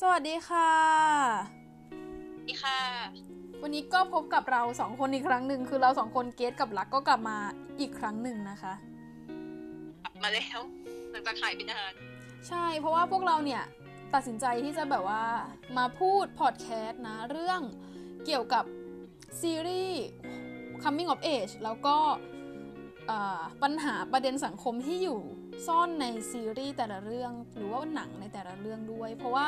[0.00, 0.70] สวัสดีค่ะ
[2.30, 2.78] สวัสดีค่ะ
[3.62, 7.36] วันนี้ก็พบกับเราสองคนอีกครั้งหนึ่งคือเราสองคนเกตกับลักก็กลับมา
[7.80, 8.74] อีกครั้งหนึ่งนะคะ
[10.04, 10.60] กลับมาแล้ว
[11.10, 11.92] หลังจากหายไปนาน
[12.48, 13.62] ใช่เพราะว่าพวกเราเนี่ย
[14.14, 15.24] ตัดสินใจที่จะแบบว่า
[15.78, 17.60] มาพูดพอดแคสต์นะ เรื่อง
[18.26, 18.64] เกี่ยวกับ
[19.40, 20.04] ซีรีส์
[20.82, 21.96] coming of age แล้วก็
[23.10, 25.20] อ่าปัญหาประเด็นสังคมที่อยู่
[25.66, 29.46] ซ่อนในซีรีส์แต่ละเรื่องหรือว่าหนังในแต่ละเรื่องด้วย เพราะว่า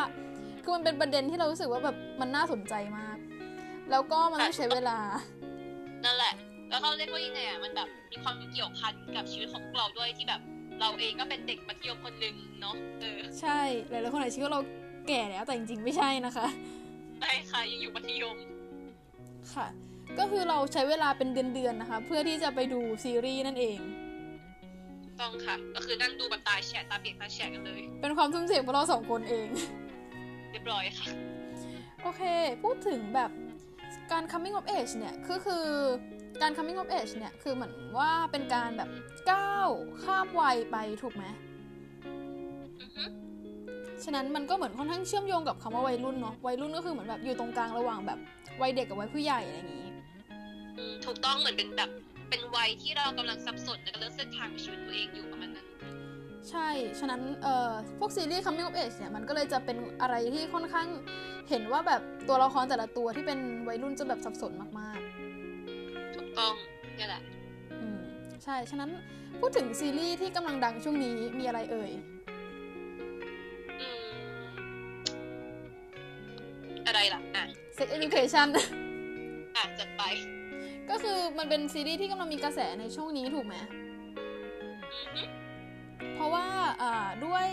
[0.62, 3.16] คือมันเป็นประเด็นที่เรารู้สึกว่าแบบมันน่าสนใจมาก
[3.91, 4.98] แล้วก็มันต้องใช้เวลา
[6.05, 6.34] นั่นแหละ
[6.69, 10.41] แล้วเขาเรียกว่ายังไงอะมันแบบมีความเกี่ยวพันกับชีวิตของพวกเราด้วยที่แบบ
[10.80, 14.61] เราเองก็เป็นเด็กมัธยมคนหนึ่งเนาะเออใช่หลายๆคนอาจจะคิดว่าเรา
[15.09, 16.47] แก่แล้วแต่จริงๆไม่ใช่นะคะ
[17.20, 18.36] ใช่ค่ะยังอยู่มัธยม
[19.55, 19.66] ค่ะ
[20.19, 23.78] ก็คือเราใช้เวลาเป็นเดือนๆนะคะ เพื่อที่จะไปดูซีรีส์นั่นเอง
[25.20, 29.48] ต้องค่ะ ก็คือนั่งดูแบบตาแฉะตาเปียกตาแฉะกันเลย เป็นความทุ่มเทของเราสองคนเอง
[30.51, 31.09] เรียบร้อยค่ะ
[32.02, 32.23] โอเค
[32.62, 33.30] พูดถึงแบบ
[34.12, 35.67] การ coming of age เนี่ยคือคือ
[36.42, 38.91] การ coming of age เนี่ยคือเหมือนว่าเป็นการแบบ
[39.31, 39.69] ก้าว
[40.03, 41.25] ข้ามวัยไปถูกไหม
[42.80, 43.05] อือฮึ
[44.05, 48.19] ฉะนั้นมันก็เหมือนค่อนข้างเชื่อมโยงกับคำว่าวัยรุ่นเนาะวัยรุ่นก็คือเหมือนแบบอยู่ตรงกลางระหว่างแบบ
[48.62, 49.91] วัยเด็กกับวัยผู้ใหญ่อะไรอย่างนี้
[50.78, 51.91] อืมถูกต้องเหมือนเป็นแบบ
[52.30, 55.66] เป็นวัยที่เรากำลังสับสนในการเลือกเส้นทางของชีวิตตัวเองอยู่ประมาณนั้น
[56.50, 56.68] ใช่
[57.00, 60.88] ฉะนั้นเอ่อพวกซีรีส์ coming of age เนี่ย มันก็เลยจะเป็นอะไรที่ค่อนข้าง
[61.50, 65.00] เห็นว่าแบบตัวละครแต่ละตัวที่เป็นวัยรุ่นจะแบบสับสนมาก
[66.14, 66.55] ถูกต้อง
[66.98, 68.00] นี่แหละๆอืม
[68.44, 68.90] ใช่ ฉะนั้น
[69.40, 71.90] พูดถึงซีรีส์ที่กำลังดังช่วงนี้มีอะไรเอ่ย
[73.80, 74.08] อืม
[76.86, 77.44] อะไรล่ะ อะ
[77.77, 80.02] Sex Education อะจัดไป
[80.91, 83.55] ก็คือมันเป็นซีรีส์ที่กำลังมีกระแสในช่วงนี้ถูกไหม
[84.92, 85.23] อือฮึ
[86.15, 86.47] เพราะว่า
[86.83, 86.95] อ่า
[87.27, 87.47] ด้วย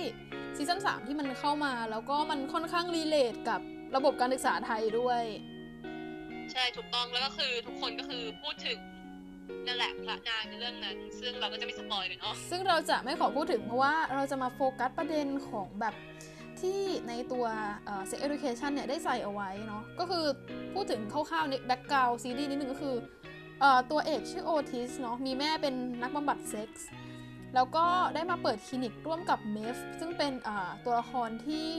[0.57, 3.61] season 3ที่มันเข้ามา แล้วก็มันค่อนข้าง relate กับ
[3.95, 5.21] ระบบการศึกษาไทยด้วย
[6.51, 8.77] ใช่ถูกต้องแล้วก็คือทุกคนก็คือพูดถึง
[9.67, 15.95] นั่นแหละพระนางในเรื่องนั้น ซึ่งเราก็จะไม่ spoil เลยเนาะซึ่งเราจะไม่ขอพูดถึงเพราะว่าเราจะมาโฟกัสประเด็นของแบบ
[16.61, 16.79] ที่
[17.09, 17.45] ในตัว
[17.85, 20.25] เอ่อ sex education เนี่ยได้ใส่เอาไว้เนาะก็คือ
[20.73, 23.22] พูดถึงคร่าวๆใน background ซีรีส์นิดนึงก็คือเอ่อ
[23.91, 26.87] ตัวเอกชื่อโอทิสเนาะมีแม่เป็นนักบำบัดเซ็กส์
[27.55, 27.85] แล้วก็
[28.15, 31.69] ได้มาเปิดคลินิกร่วมกับเมฟซึ่งเป็นเอ่อตัวละครที่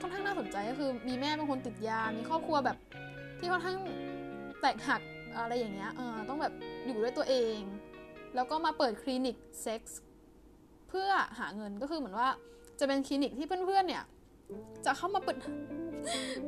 [0.00, 2.76] ค่อนข้างน่าสนใจก็คือมีแม่เป็นคนติดยา มีครอบครัวแบบ
[3.38, 3.78] ที่ค่อนข้าง
[4.60, 5.02] แตกหัก
[5.38, 6.52] อะไรอย่างเงี้ยเออต้องแบบ
[6.86, 7.58] อยู่ด้วยตัวเอง
[8.34, 10.00] แล้วก็มาเปิดคลินิกเซ็กส์
[10.88, 11.08] เพื่อ
[11.38, 12.28] หาเงินก็คือเหมือนว่า
[12.80, 14.04] จะเป็นคลินิกที่เพื่อนๆเนี่ย
[14.86, 15.38] จะเข้ามาปรึก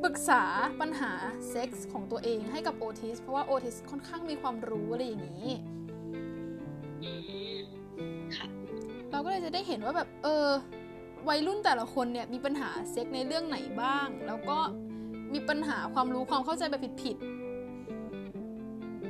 [0.03, 0.41] ปรึกษา
[0.81, 1.11] ปัญหา
[1.49, 5.49] เซ็กส์ของตัวเองให้กับโอทิสเพราะว่าโอทิสค่อนข้างมีความรู้อะไรอย่างนี้
[7.03, 7.11] อื
[7.55, 7.57] ม
[8.35, 8.47] ค่ะ
[9.11, 10.47] เราก็เลยจะได้เห็นว่าแบบเออ
[11.29, 14.57] วัยรุ่นแต่ละคนเนี่ยมีปัญหาเซ็กส์ในเรื่องไหนบ้าง แล้วก็
[15.33, 17.15] มีปัญหาความรู้ความเข้าใจแบบผิด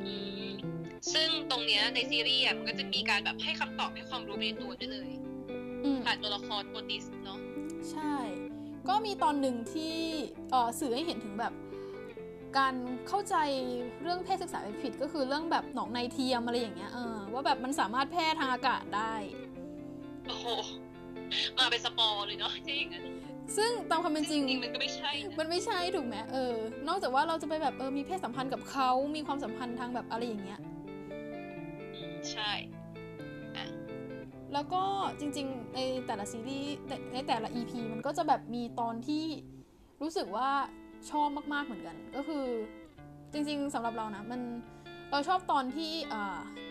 [0.06, 0.14] อื
[0.48, 0.50] ม
[1.14, 7.40] ซึ่งตรงเนี้ยในซีรีส์อะมันก็จะมีการแบบให้คำตอบให้ความรู้ไปในตัวด้วยเลยๆอืมผ่านตัวละครโอทิสเนาะ
[7.92, 8.16] ใช่
[8.90, 9.96] ก็มีตอนหนึ่งที่
[10.52, 11.54] เอ่อสื่อให้เห็นถึงแบบ
[12.58, 12.76] การ
[13.08, 13.36] เข้าใจ
[14.02, 19.14] เรื่องเพศศึกษาผิดๆก็คือเรื่องแบบหนองในเทียมอะไรอย่างเงี้ยเออว่าแบบมันสามารถแพร่ทางอากาศได้
[20.28, 20.48] โอ้โห
[21.58, 23.04] มาเป็นสปอร์เลยเนาะใช่อย่างนั้น
[23.58, 26.56] ซึ่งตามความเป็นจริงจริงๆมันก็ไม่ใช่นะมันไม่ใช่ถูกไหมเออ
[26.88, 30.60] นอกจากว่าเราจะไปแบบเออมีเพศสัมพันธ์กับเขามีความสัมพันธ์ทางแบบอะไรอย่างเงี้ย
[31.96, 32.52] อืมใช่
[34.56, 34.84] แล้วก็
[35.20, 36.78] จริงๆในแต่ละซีรีส์
[37.14, 39.26] ในแต่ละ EP มันก็จะแบบมีตอนที่
[40.02, 40.50] รู้สึกว่า
[41.12, 42.46] ชอบมากๆเหมือนกัน ก็คือ
[43.32, 44.42] จริงๆสำหรับเรานะมัน
[45.12, 46.14] เราชอบตอนที่เ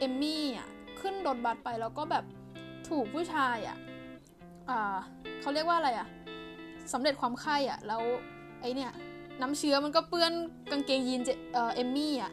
[0.02, 0.68] อมมี่อะ
[1.00, 2.24] ขึ้นรถบัสไปแล้วก็แบบ
[2.88, 3.76] ถูกผู้ชายอะ
[4.68, 4.96] อ่า
[5.40, 6.08] เขาเรียกว่าอะไรอะ
[6.92, 8.02] สำเร็จความไข้อะแล้ว
[8.60, 8.92] ไอเนี่ย
[9.40, 10.32] น้ำเชื้อมันก็เปื้อน
[10.70, 12.32] กางเกงยีนเจเอ่อเอมมี่อะ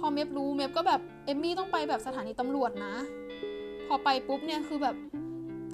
[0.00, 2.94] พอเมฟรู้เมฟก็แบบเอมมี่ต้องไปแบบสถานีตำรวจนะ
[3.88, 4.96] พอไปปุ๊บเนี่ยคือแบบ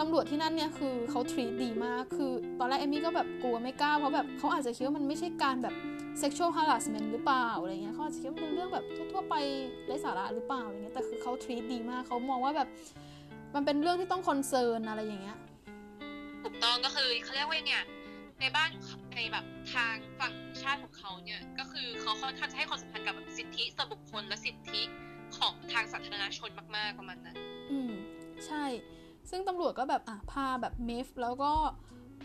[0.00, 5.74] ตำรวจที่นั่นเนี่ยคือเขาทรีตดีมาก คือตอนแรกเอมมี่ก็แบบกลัวไม่กล้า เพราะแบบเขาอาจจะคิดว่ามันไม่ใช่การแบบ
[6.22, 9.34] sexual harassment หรือเปล่าอะไรเงี้ยเขาอาจจะคิดว่าเป็นเรื่องแบบทั่วๆไป
[9.86, 12.68] ไร้สาระหรือเปล่าอะไรเงี้ย แต่คือเขา treat ดีมากเขามองว่าแบบ
[13.54, 15.38] มันเป็นเรื่องที่ต้อง concern อะไรอย่างเงี้ย
[16.42, 17.82] ถูกต้องก็คือเขาเรียกว่าเนี่ย
[18.40, 18.70] ในบ้าน
[19.16, 24.82] ในแบบทางฝั่งชาติของเขาเนี่ยก็คือเขาค่อนข้างจะให้ความสำคัญกับแบบสิทธิส่วนบุคคลและสิทธิ
[25.38, 27.36] ของทางสาธารณชนมากๆประมาณนั้น
[27.70, 27.92] อืม
[28.46, 28.64] ใช่
[29.30, 31.52] ซึ่งตำรวจก็แบบอะพาแบบเมฟแล้วก็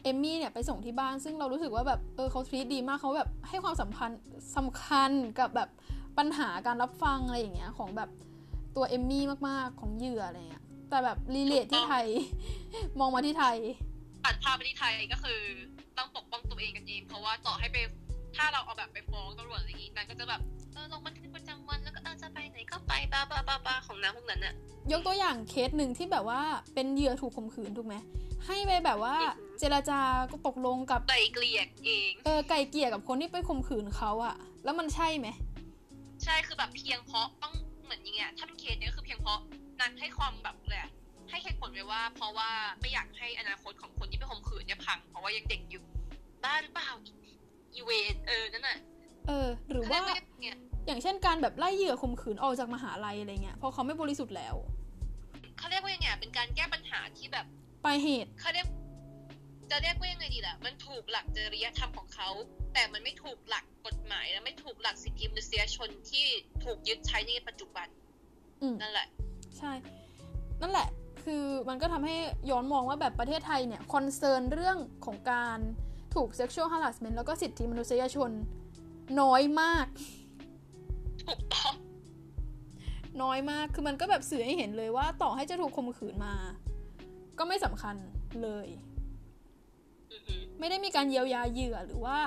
[0.04, 4.20] เอมมี่เนี่ยไปส่งที่บ้านซึ่งเรารู้สึกว่าแบบเออเขา treat ดีมากเขาแบบให้ความสัมพันธ์
[4.58, 5.70] สำคัญกับแบบ
[6.18, 8.10] ปัญหาการรับฟังอะไรอย่างเงี้ยของแบบ
[8.76, 12.06] ตัวเอมมี่มากๆของเหยื่ออะไรเงี้ยแต่แบบ relate ที่ไทย
[13.00, 13.58] มองมาที่ไทย
[14.26, 15.40] ตัดภาพไปที่ไทยก็คือ
[15.98, 17.78] ต้องปกป้องตัวเองกันเอง เพราะว่าต่อให้ไป
[18.36, 20.42] ถ้าเราเอาแบบไปฟ้องตำรวจอะไรอย่างงี้นางก็จะแบบ
[20.74, 24.54] เออลงบันทึกประจำวันแล้วก็เออจะไปไหนก็ไปบ้าบ้าบ้าบ้าของน้ำพวกนั้นน่ะ
[24.92, 26.42] ยกตัวอย่างเคสหนึ่งที่แบบว่า
[26.74, 27.96] เป็นเหยื่อถูกข่มขืนถูกไหม
[28.46, 30.00] ให้ไปแบบว่าอือหือเจรจา
[30.32, 35.28] ก็ตกลงกับไกลเกลี่ยเองเออไก่เกลี่ยกับคนที่ไปข่มขืนเขาอะแล้วมันใช่ไหม
[36.24, 37.54] ใช่คือแบบเพียงเพราะต้อง
[37.84, 39.40] เหมือนอย่างเงี้ยถ้าเป็นเคสเนี้ยก็คือเพียงเพราะ
[39.82, 40.92] นางให้ความแบบเลยอะ
[41.30, 42.50] ให้เหตุผลไว้ว่า เพราะว่า
[42.82, 45.84] ไม่อยากให้อนาคตของคนที่ไปข่มขืนเนี่ยพัง เพราะว่ายังเด็กอยู่
[46.44, 47.21] บ้าหรือเปล่าอี
[47.76, 48.78] อีเวนเออนั่นน่ะ
[49.28, 50.56] เออ หรือว่าเขเรียกเนี่ย
[50.88, 54.56] อย่างเช่นการแบบไล่เหยื่อข่มขืนออกจากมหาลัยอะไรเงี้ยเพราะเขาไม่บริสุทธิ์แล้ว
[55.58, 57.46] เขาเรียกว่ายังไงเป็นการแก้ปัญหาที่แบบ
[57.86, 58.68] ปลายเหตุเขาเรียก
[59.72, 62.30] จะเรียกว่ายังไงดีล่ะ มันถูกหลักจริยธรรมของเขา
[62.74, 66.26] แต่มันไม่ถูกหลักกฎหมายและไม่ถูกหลักสิทธิมนุษยชนที่
[66.64, 67.88] ถูกยึดใช้ในปัจจุบัน
[68.62, 69.08] อืมนั่นแหละ
[69.58, 69.72] ใช่
[70.62, 70.88] นั่นแหละ
[71.24, 72.16] คือมันก็ทำให้
[72.50, 75.60] ย้อนมองว่าแบบประเทศไทยเนี่ยคอนเซิร์นเรื่องของการ
[76.16, 78.32] ถูก sexual harassment แล้วก็สิทธิมนุษยชน
[79.22, 79.86] น้อยมาก
[81.24, 81.74] ถูกต้อง
[83.22, 86.36] น้อยมาก คือมันก็แบบสื่อให้เห็นเลยว่าต่อให้จะถูกข่มขืนมา
[87.40, 87.96] ก็ไม่สำคัญ
[88.42, 88.68] เลย
[90.12, 92.18] อือหือไม่ได้มีการเยียวยาเหยื่อหรือว่า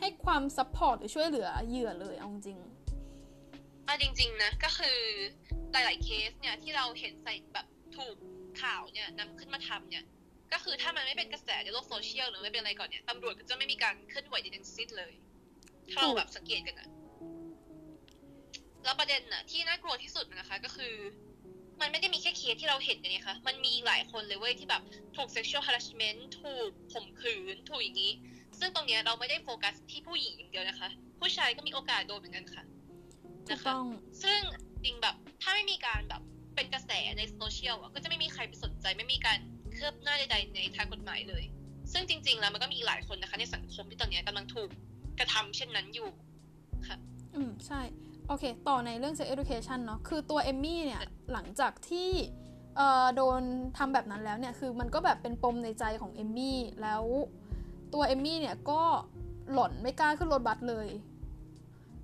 [0.00, 2.58] ให้ความ support หรือช่วยเหลือเหยื่อเลยเอาจริง
[3.86, 4.98] อะจริง ๆ นะ ก็คือ
[5.72, 7.66] หลาย ๆ เคสเนี่ยที่เราเห็นใส่แบบ
[7.96, 8.16] ถูก
[8.62, 10.04] ข่าวเนี่ยนำขึ้นมาทำเนี่ย
[10.52, 15.12] ก็คือถ้ามันไม่เป็นกระแสในโลกโซเชียลหรือไม่เป็นอะไรก่อนเนี่ยตำรวจก็จะไม่มีการเคลื่อนไหวใดทั้งสิ้นเลย
[15.90, 16.88] ถ้าเราแบบสังเกตกันนะ
[18.84, 20.94] แล้วประเด็นน่ะที่น่ากลัวที่สุดนะคะ ก็คือ
[21.80, 24.82] มันไม่ได้มีแค่เคสที่เราเห็นกันเนี่ยค่ะ มันมีอีกหลายคนเลยเว้ยที่แบบ
[25.16, 28.12] ถูก sexual harassment ถูกข่มขืนถูกอย่างนี้
[28.58, 30.88] ซึ่งตรงเนี้ยเราไม่ได้โฟกัสที่ผู้หญิงอย่างเดียวนะคะ
[31.20, 33.86] ผู้ชายก็มีโอกาสโดนเหมือนกันค่ะๆถูกนะคะต้อง
[34.22, 34.40] ซึ่ง
[34.84, 36.22] จริงแบบถ้าไม่มีการแบบ
[36.54, 39.38] เป็นกระแสในโซเชียลอะก็จะไม่มีใครไปสนใจไม่มีการ
[39.82, 41.44] คืบหน้าใดๆในทางกฎหมายเลย
[41.92, 44.68] ซึ่งจริง ๆ แล้วมันก็มีหลายคนนะคะ ในสังคมที่ตอนเนี้ยกำลังถูก
[45.18, 46.08] กระทำเช่นนั้นอยู่
[46.88, 46.96] ค่ะ
[47.34, 47.80] อืมใช่
[48.28, 51.02] โอเค ต่อในเรื่อง sex education เนาะคือตัวเอมมี่เนี่ย
[51.32, 52.10] หลังจากที่
[52.76, 53.42] เอ่อโดน
[53.78, 57.02] ทำแบบนั้นแล้วเนี่ย คือมันก็แบบเป็นปมในใจของเอมมี่แล้ว
[57.94, 58.82] ตัวเอมมี่เนี่ยก็
[59.52, 60.88] หล่อนไม่กล้าขึ้นรถบัสเลย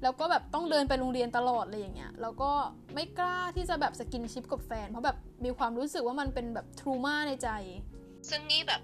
[0.03, 2.51] แล้วก็แบบต้องเดินไปโรงเรียนตลอดเลยอย่างเงี้ย แล้วก็
[2.95, 7.49] ไม่กล้าที่จะแบบสกินชิปกับแฟน เพราะแบบมีความรู้สึกว่ามันเป็นแบบทรูมาในใจ
[8.29, 8.81] ซึ่งนี่แบบ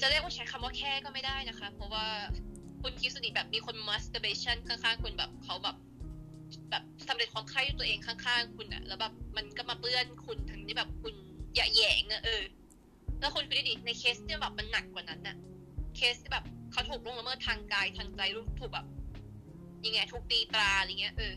[0.00, 2.06] จะเรียกว่าใช้คำว่าแค่ก็ไม่ได้นะคะ เพราะว่า
[2.82, 5.76] คุณคิดสติแบบมีคน masturbation ข้างๆคุณแบบเขาแบบ
[6.70, 11.14] แบบสำเร็จความใคร่ตัวเองข้างๆคุณอะแล้วแบบมันก็มาเปื้อนคุณทั้งที่แบบคุณ
[11.54, 12.42] อย่าแยงอะเออ
[13.20, 15.36] แล้วคุณคิดดิในเคสที่แบบมันหนักกว่านั้นน่ะ
[15.96, 18.86] เคสที่แบบเขาถูกล่วงละเมิดทางกายทางใจรูถูกแบบ
[19.86, 21.34] ยังไงถูกตีตราอะไรเงี้ยเออ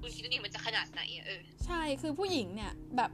[0.00, 3.10] คุณคิดดิมันจะขนาดไหนอะเออใช่คือผู้หญิงเนี่ยแบบ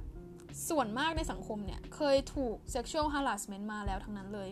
[0.70, 4.50] ส่วนมากในสังคมเนี่ย เคยถูก sexual harassment มาแล้วทั้งนั้นเลย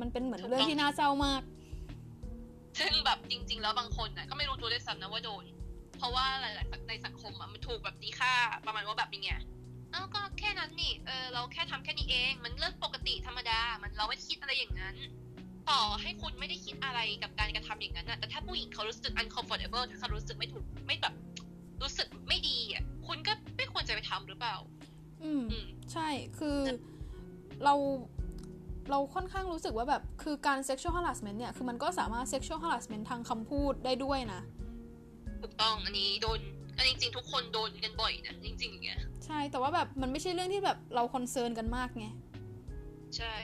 [0.00, 1.42] มันเป็นเหมือนถูกต้องเรื่องที่น่าเศร้ามาก
[2.80, 5.44] ซึ่งแบบจริง ๆ แล้วบางคนน่ะก็ไม่รู้ตัวด้วยซ้ำนะว่าโดน
[5.98, 8.32] เพราะว่าหลายๆในสังคมอะมันถูกแบบตีค่า
[8.66, 9.32] ประมาณว่าแบบนี้ไง
[9.92, 14.94] เอ้าก็แค่นั้นนี่ เออเราแค่ทำแค่นี้เอง มันเรื่องปกติธรรมดา มันเราไม่ได้คิดอะไรอย่างนั้น
[15.70, 21.14] ต่อให้คุณไม่ได้คิดอะไรกับการกระทำอย่างนั้นน่ะแต่ถ้าผู้หญิงเขารู้สึก uncomfortable ถ้าเขารู้สึกไม่ถูกไม่แบบ
[21.82, 24.56] รู้สึกไม่ดีอะคุณก็ไม่ควรจะไปทำหรือเปล่า
[25.22, 26.58] อืมอืม ใช่คือ
[27.64, 27.74] เรา
[28.90, 34.40] เราค่อนข้างรู้สึกว่าแบบคือการ sexual harassment เนี่ย คือมันก็สามารถ sexual harassment ทางคำพูดได้ด้วยนะ
[35.42, 36.40] ถูกต้องอันนี้โดน
[36.76, 42.06] อันนี้จริงๆทุกคนโดนกันบ่อยนะ จริงๆอย่างเงี้ย ใช่ แต่ว่าแบบมันไม่ใช่เรื่องที่แบบเราคอนเซิร์นกันมากไง
[43.16, 43.34] ใช่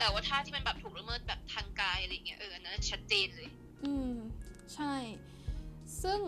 [0.00, 3.48] แต่ว่าถ้าที่มันแบบถูกละเมิดแบบทางกายอะไรเงี้ยเอออันนั้นชัดเจนเลย
[3.84, 4.14] อืม
[4.74, 4.94] ใช่
[6.02, 6.20] ซึ่ง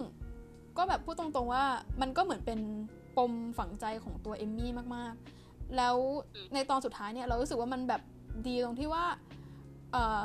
[0.77, 1.65] ก็แบบพูดตรงๆว่า
[2.01, 2.61] มันก็เหมือนเป็น
[3.17, 5.97] ปมฝังใจของตัวเอมมี่มากๆ แล้ว
[6.55, 8.03] ในตอนสุดท้ายเนี่ยเรารู้สึกว่ามันแบบ
[8.47, 9.05] ดีตรงที่ว่า
[9.93, 10.21] เอ่อ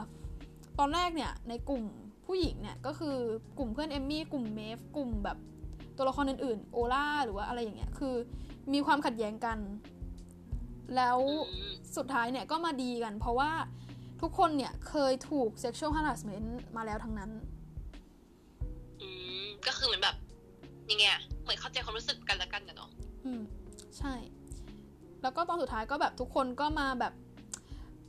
[0.80, 1.84] ตอนแรกเนี่ยในกลุ่ม
[2.26, 3.18] ผู้หญิงเนี่ยก็คือ
[3.58, 5.38] กลุ่มเพื่อนเอมมี่กลุ่มเมฟกลุ่มแบบ
[5.98, 8.16] ตัวละครอื่นๆ โอล่าหรือว่าอะไรอย่างเงี้ยคือ
[8.74, 9.58] มีความขัดแย้งกัน
[10.96, 11.18] แล้ว
[11.52, 13.52] อืมสุดท้ายเนี่ยก็มาดีกัน เพราะว่า
[14.22, 17.32] ทุกคนเนี่ยเคยถูก sexual harassment มาแล้วทั้งนั้น
[19.02, 19.08] อื
[19.44, 20.16] ม ก็คือเหมือนแบบ
[20.92, 22.90] ยังไงอะเหมือนเข้าใจความรู้สึกกันและกันนะเนาะ
[23.26, 23.42] อืม
[23.98, 24.14] ใช่
[25.22, 27.14] แล้วก็ตอนสุดท้ายก็แบบทุกคนก็มาแบบ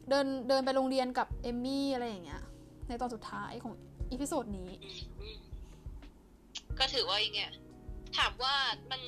[0.09, 2.43] เดินเดินไปโรงเรียนกับเอมมี่อะไรอย่างเงี้ย
[2.89, 3.73] ในตอนสุดท้ายของ
[4.13, 5.37] episode นี้อืมอืม
[6.79, 7.55] ก็ถือว่ายังไงอะ
[8.19, 8.55] ถามว่า
[8.91, 9.01] มัน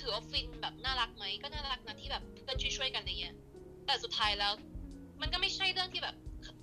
[0.00, 3.34] ถือว่าฟินแบบน่ารักไหมก็น่ารักนะที่แบบเพื่อนช่วยๆกันอะไรเงี้ย
[3.86, 4.52] แต่สุดท้ายแล้ว
[5.20, 6.14] มันก็ไม่ใช่เรื่องที่แบบ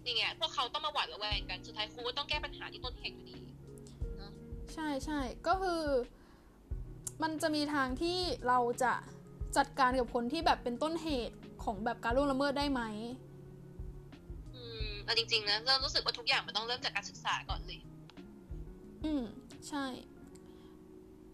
[0.10, 3.38] ยังไงอะพวกเขาต้องมาหวาดระแวงกันสุดท้ายครูก็ต้องแก้ปัญหาที่ต้นเหตุอยู่ดี
[4.74, 5.82] ใช่ใช่ก็คือ
[7.24, 8.94] มันจะมีทางที่เราจะ
[9.58, 12.82] จัดการกับคนที่แบบเป็นต้นเหตุของแบบการล่วงละเมิดได้ไหม
[15.04, 17.80] เอาจริงๆนะเรารู้สึกว่าทุกอย่างมันต้องเริ่มจากการศึกษาก่อนเลย
[19.06, 19.24] อืม
[19.70, 19.86] ใช่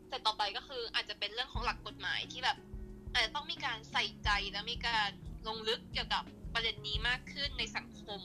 [0.10, 2.58] แต่ต่อไปก็คืออาจจะเป็นเรื่องของหลักกฎหมายที่แบบ
[3.14, 5.10] อาจจะต้องมีการใส่ใจและมีการ
[5.48, 6.24] ลงลึกเกี่ยวกับ
[6.54, 8.22] ประเด็นนี้มากขึ้นในสังคม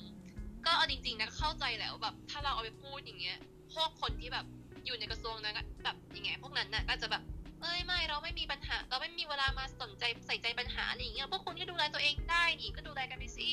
[0.66, 3.38] ก็เอาจริงๆนะเข้าใจแหละว่าแบบ ถ้าเราเอาไปพูดอย่างเงี้ย
[3.74, 4.46] พวกคนที่แบบ
[4.84, 7.22] อยู่ในกระทรวงนั้นแบบย่างเงี้ยพวกนั้นน่ะก็จะแบบ
[7.62, 13.50] เอ้ยไม่เราไม่มีปัญหา เราไม่มีเวลามาสนใจใส่ใจปัญหาอะไรอย่างเงี้ยพวกคุณก็ดูแลตัวเองได้นี่ก็ดูแลกันไปสิ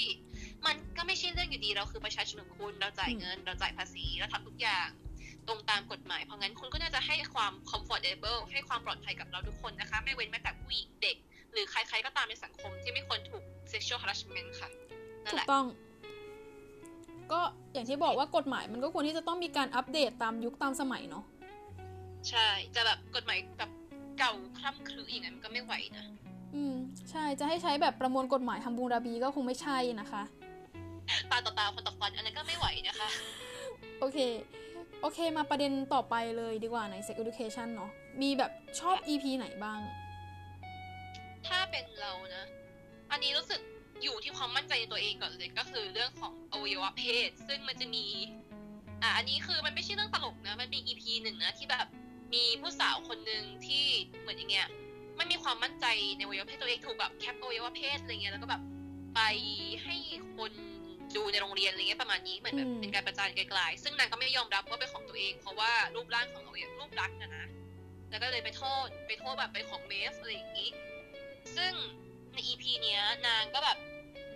[0.65, 4.87] มันก็ไม่ใช่เรื่องอยู่ดีเราคือประชาชนของคุณเราจ่ายเงิน เราจ่ายภาษีเราทำทุกอย่าง
[5.47, 11.17] ตรงตามกฎหมาย เพราะงั้นคุณก็น่าจะให้ความ comfortable ให้ความปลอดภัยกับเราทุกคนนะคะ ไม่เว้นแม้แต่ผู้หญิงเด็ก
[11.53, 14.69] หรือใครๆก็ตามในสังคมที่ไม่ควรถูก sexual harassment ค่ะ
[15.25, 15.65] นั่นถูแหกละต้อง
[17.31, 17.41] ก็
[17.73, 21.23] อย่างที่บอกว่ากฎหมายมันก็ควรที่จะต้องมีการอัปเดตตามยุคตามสมัยเนาะ
[22.29, 23.71] ใช่ จะแบบกฎหมายแบบ
[24.19, 26.05] เก่าคล่ำคลืออย่างนั้นมันก็ไม่ไหวนะ
[26.55, 26.75] อืม
[27.11, 30.23] ใช่จะให้ใช้แบบประมวลกฎหมายทำบูราบีก็คงไม่ใช่นะคะ
[31.31, 33.09] ตาต่อตาฟันต่อฟันอันนั้นก็ไม่ไหวนะคะ
[33.99, 34.17] โอเค
[35.01, 37.91] โอเคมาประเด็นต่อไปเลยดีกว่าใน Sex Education เนาะ
[38.21, 39.79] มีแบบชอบ EP ไหนบ้าง
[41.47, 42.45] ถ้าเป็นเรานะ
[43.11, 43.61] อันนี้รู้สึก
[44.03, 48.05] อยู่ที่ความมั่นใจในตัวเองก่อนเลยก็คือเรื่องของอวัยวะเพศ ซึ่งมันจะมี
[49.01, 51.87] อะอันนี้คือมันไม่ใช่เรื่องตลกนะ มันมี EP หนึ่งนะที่แบบ
[52.33, 53.85] มีผู้สาวคนหนึ่งที่
[54.19, 54.67] เหมือนอย่างเงี้ย
[55.17, 55.85] ไม่มีความมั่นใจ
[56.17, 58.61] ในอวัยวะเพศตัวเองถูกแบบแคปอวัยวะเพศอะไรเงี้ยแล้วก็แบบ
[59.15, 59.19] ไป
[59.83, 59.95] ให้
[60.35, 60.51] คน
[61.15, 67.45] ดูในโรงเรียนอะไรเงี้ยประมาณนี้เหมือนแบบอืมเป็นการประจานไกลๆซึ่งนางก็ไม่ยอมรับว่าเป็นของตัวเอง เพราะว่ารูปร่างของอวัยวะรูปลักษณ์นะนะ
[68.09, 70.69] แล้วก็เลยไปโทษไปโทษแบบเป็นของเบฟอะไรอย่างนี้
[71.55, 71.73] ซึ่ง
[72.33, 73.77] ใน EP เนี้ยนางก็แบบ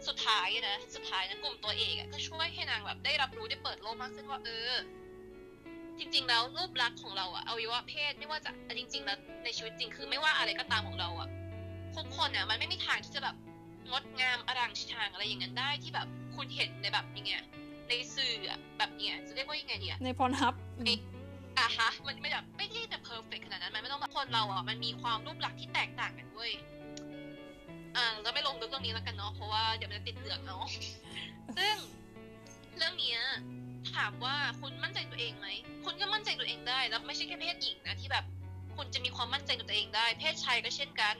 [0.08, 4.74] สุดท้ายอะนะสุดท้ายนะกลุ่มตัวเอกอะก็ช่วยให้นางแบบได้รับรู้ได้เปิดโลกมากขึ้นว่า เออ
[5.98, 11.30] จริง ๆ แล้วรูปลักษณ์ของเราอะอวัยวะเพศไม่ว่าจะจริง ๆ แล้วในชีวิตจริงคือไม่ว่าอะไรก็ตามของเราอะ
[11.96, 13.36] ทุกคนอะมันไม่มีทางที่จะแบบ
[13.92, 17.44] งดงามอลังชางอะไรอย่างนั้นได้ที่แบบ คุณเห็นในแบบอย่างเงี้ย
[17.90, 20.54] ในสื่ออะแบบเนี้ยจะเรียกว่ายังไงดีอะในพรฮับ
[21.60, 26.52] อะฮะ มันไม่แบบไม่ได้แบบเพอร์เฟกขนาดนั้น มันไม่ต้องแบบคนเราอะมันมีความรูปลักษณ์ที่แตกต่างกันเว้ย
[27.96, 30.66] อ่าเราไม่ลงลึกเรื่องนี้แล้วกันเนาะเพราะว่าเดี๋ยวมันจะติดเหลืองเนาะ
[31.58, 31.76] ซึ่ง
[32.78, 33.20] เรื่องเนี้ย
[33.94, 35.48] ถามว่าคุณมั่นใจตัวเองไหม
[35.86, 38.26] คุณก็มั่นใจตัวเองได้ แล้วไม่ใช่แค่เพศหญิงนะที่แบบ
[38.76, 41.16] คุณจะมีความมั่นใจในตัวเองได้ เพศชายก็เช่นกัน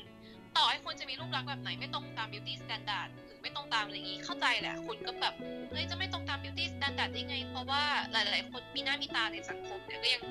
[0.58, 5.34] ต่อให้คุณจะมีรูปลักษณ์แบบไหนไม่ตรงตาม beauty standard หรือ ไม่ตรงตามอะไรอย่างนี้ เข้าใจแหละคุณก็แบบ
[5.72, 10.22] เฮ้ยจะไม่ตรงตาม beauty standard ได้ไง เพราะว่าหลาย ๆ คนมีหน้ามีตาในสังคมเนี่ยก็ยัง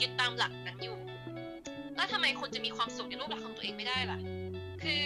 [0.00, 0.96] ยึดตามหลักนั้นอยู่
[1.96, 4.18] แล้วทำไมคุณจะมีความสุขในรูปลักษณ์ของตัวเองไม่ได้ล่ะ
[4.82, 5.04] คือ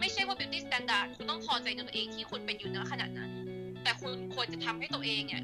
[0.00, 3.30] ไม่ใช่ว่า beauty standard คุณต้องพอใจในตัวเองที่คุณเป็นอยู่ณขณะนั้น
[3.82, 5.42] แต่คุณควรจะทำให้ตัวเองเนี่ย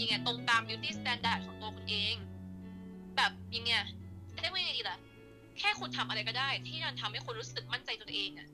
[0.00, 2.14] ยังไงตรงตาม beauty standard ของตัวคุณเอง
[3.16, 3.72] แบบยังไง
[4.40, 4.98] เรียกว่ยังไงดีล่ะ
[5.58, 8.48] แค่คุณทำอะไรก็ได้ ที่มันทำให้คุณรู้สึกมั่นใจตัวเองอะ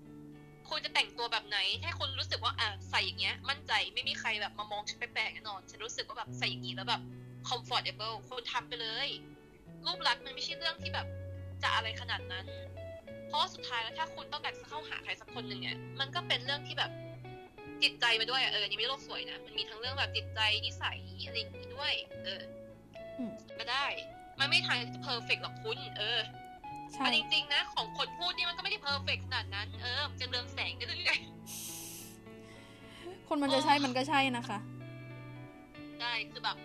[0.70, 7.02] คุณจะแต่งตัวแบบไหน ให้คุณรู้สึกว่าอะใส่อย่างเงี้ย มั่นใจไม่มีใครแบบมามองฉันแปลกๆแน่นอน ฉันรู้สึกว่าแบบใส่อย่างนี้แล้วแบบ
[7.48, 9.08] comfortable คุณทำไปเลย
[9.86, 11.06] รูปลักษณ์มันไม่ใช่เรื่องที่แบบ
[11.62, 12.46] จะอะไรขนาดนั้น
[13.26, 16.90] เพราะว่าสุดท้ายแล้วถ้าคุณต้องการจะเข้าหาใครสักคนหนึ่งเนี่ยมันก็เป็นเรื่องที่แบบ
[17.82, 21.92] จิตใจมาด้วยอะเอออันนี่ไม่ได้โลกสวยนะมันมีทั้งเรื่องแบบจิตใจนิสัยอะไรอย่างนี้ด้วย
[22.24, 22.42] เออ
[23.18, 23.86] อมก็ได้
[24.38, 26.47] มันไม่ทางจะเพอร์เฟกหรอกคุณ เออใช่
[26.92, 31.18] แต่จริงๆนะของคนพูดนี่มันก็ไม่ได้ perfect ขนาดนั้น เออมันจะเรืองแสงได้เรื่อย
[33.28, 36.56] คนมันจะใช่มันก็ใช่นะคะๆได้คือแบบ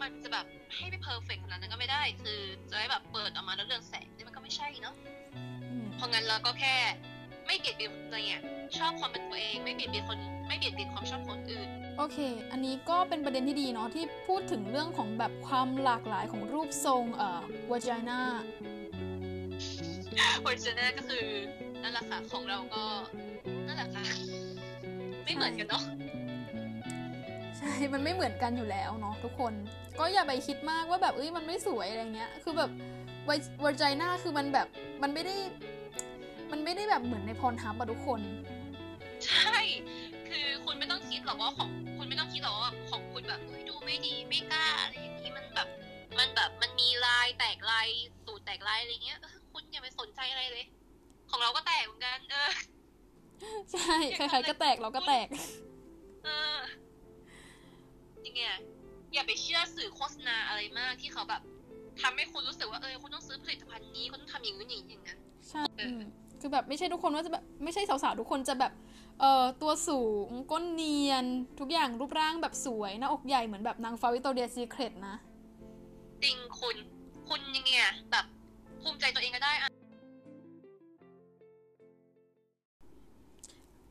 [0.00, 2.38] มันจะแบบให้ไม่ perfect ขนาดนั้นก็ไม่ได้ คือ
[2.70, 4.94] จะให้แบบเปิดออกมาแล้วเรืองแสงนี่มันก็ไม่ใช่เนาะ
[5.70, 6.74] อืมเพราะงั้นเราก็แค่
[7.46, 8.42] ไม่เบียดเบียนอะไรเงี้ย
[8.78, 12.18] ชอบความเป็นตัวเองไม่เบียดเบียนคน ไม่เบียดเบียนความชอบคนอื่น โอเค
[12.52, 18.20] อันนี้ก็เป็นประเด็นที่ดีเนาะที่พูดถึงเรื่องของแบบความหลากหลายของรูปทรงเอ่อ vagina
[20.42, 21.24] โอริจิน l ก็คือ
[21.82, 22.84] นั่นแหละค่ะของเราก็
[23.66, 24.04] นั่นแหละค่ะ
[25.24, 25.84] ไม่เหมือนกันเนาะ
[27.58, 29.52] ใช่ มันไม่เหมือนกันอยู่แล้วเนาะทุกคน
[29.98, 32.70] ก็อย่าไปคิดมากว่าแบบเอ้ยมันไม่สวยอะไรเงี้ย คือแบบ
[33.64, 34.66] ว a จ i น่าคือมันแบบ
[35.02, 35.36] มันไม่ได้
[36.52, 38.20] มันไม่ได้แบบเหมือนในพรทับอะทุกคน
[39.26, 39.58] ใช่
[40.28, 45.68] คือคุณไม่ต้องคิดหรอกว่าของคุณไม่ต้องคิดหรอกว่าของคุณแบบเอ้ยดูไม่ดีไม่กล้าอะไรอย่างนี้มันแบบ
[46.18, 47.88] มันแบบมันมีลายแตกลาย
[48.26, 50.64] ตูดแตกลายอะไรเงี้ยเออ คุณอย่าไปสนใจอะไรเลย
[51.30, 52.50] ของเราก็แตกเหมือนกัน เออ
[53.72, 55.28] ใช่ใครๆก็แตกเราก็แตก
[56.24, 56.58] เออ
[58.24, 58.42] จริงไง
[59.14, 61.42] อย่าไปเชื่อสื่อโฆษณาอะไรมากที่เขาแบบ
[62.02, 65.18] ทำให้คุณรู้สึกว่าเออคุณต้องซื้อผลิตภัณฑ์นี้คุณต้องทำอย่างนู้นอย่างนี้อย่างนั้น
[65.48, 66.00] ใช่อืม
[66.40, 68.72] คือแบบไม่ใช่ทุกคนว่าจะแบบไม่ใช่สาวๆทุกคนจะแบบ
[69.20, 71.24] เอ่อตัวสูงก้นเนียน
[71.60, 75.14] ทุกอย่างรูปร่างแบบสวยหน้าอกใหญ่เหมือนแบบนางฟ้าวิตอเรียซีเครตนะ
[76.22, 76.76] จริงคุณ
[77.28, 78.26] คุณยังไงอะแบบ
[78.82, 79.70] ภูมิใจตัวเองก็ได้อะ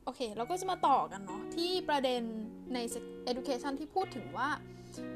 [0.03, 2.21] โอเค เราก็จะมาต่อกันเนาะที่ประเด็น
[2.73, 4.49] ใน Sex Education ที่พูดถึงว่า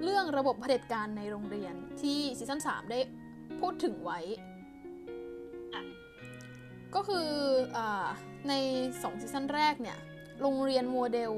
[0.04, 3.00] เรื่องระบบเผด็จการในโรงเรียนที่ซีซั่น3ได้
[3.60, 4.20] พูดถึงไว้
[5.74, 5.84] ค่ะ
[6.96, 7.30] ก็คือ
[7.78, 8.08] อา
[8.50, 8.54] ใน
[8.90, 9.98] 2 season แรกเนี่ย
[10.42, 11.32] โรงเรียน Moordale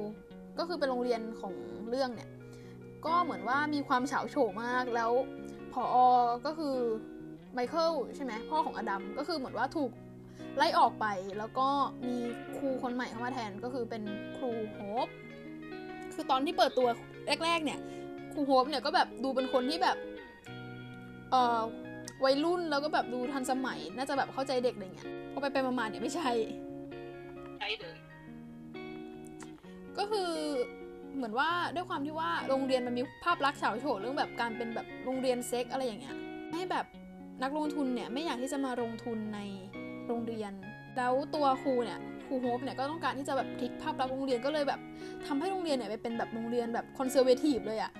[0.60, 1.54] ก็คือเป็นโรงเรียนของ
[1.90, 2.30] เรื่องเนี่ย
[3.06, 5.12] ก็เหมือนว่ามีความฉาวโฉ่มากแล้ว
[5.74, 5.96] พ่อ
[6.46, 6.76] ก็คือ
[7.54, 9.92] ไมเคิลใช่ไหมพ่อของอดัมก็คือเหมือนว่าถูก
[10.58, 11.06] ไล่ออกไป
[11.40, 11.68] แล้วก็
[12.08, 12.18] มี
[12.58, 14.04] ครูคนใหม่เข้ามาแทนก็คือเป็น
[14.38, 15.08] ครูโฮป
[16.16, 16.88] คือตอนที่เปิดตัว
[17.44, 17.80] แรก ๆ เนี่ย
[18.34, 19.98] ครูโฮปเนี่ยก็แบบดูเป็นคนที่แบบ
[21.32, 21.62] เอ่อ
[22.24, 26.30] วัยรุ่นแล้วก็แบบดูทันสมัย น่าจะแบบเข้าใจเด็กอะไรเงี้ยพอไปไปๆมาๆเนี่ยไม่ใช่
[27.60, 27.98] ใช่เลย
[29.98, 30.30] ก็คือ
[31.16, 36.18] เหมือนว่าด้วยความที่ว่าโรงเรียนมันมีภาพลักษณ์ฉาวโฉ่เรื่องแบบการเป็นแบบโรงเรียนเซ็กอะไรอย่างเงี้ย
[36.54, 36.86] ให้แบบ
[37.44, 39.40] นักลงทุนเนี่ยไม่อยากที่จะมาลงทุนใน
[40.08, 40.52] โรงเรียน
[40.98, 44.80] แล้วตัวครูเนี่ยครูโฮปเนี่ยก็ต้องการที่จะแบบพลิกภาพลักษณ์โรงเรียนก็เลยแบบ
[45.26, 47.92] ทำให้โรงเรียนเนี่ยไปเป็นแบบโรงเรียนแบบ conservative เลยอะ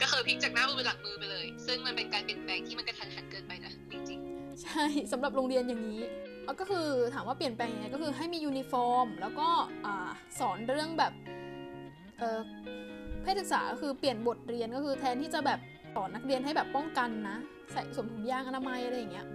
[0.00, 4.20] ก็คือพลิกจากหน้ามือเป็นหลังมือไปเลย ซึ่งมันเป็นการเปลี่ยนแปลงที่มันกระทันหันเกินไปนะจริง
[4.62, 6.00] ใช่สำหรับโรงเรียนอย่างนี้
[6.44, 9.48] แล้วก็คือถามว่าเปลี่ยนแปลงยังไงก็คือให้มียูนิฟอร์ม แล้วก็
[9.84, 10.10] อ่า
[10.40, 11.12] สอนเรื่องแบบ
[12.18, 12.40] เออ
[13.22, 15.58] เพศศึกษาก็คือเปลี่ยนบทเรียนก็คือแทนที่จะแบบ
[15.94, 17.36] สอนนักเรียนให้แบบป้องกันนะ
[17.72, 19.26] ใส่สวมถุงยางอนามัยอะไรอย่างเงี้ย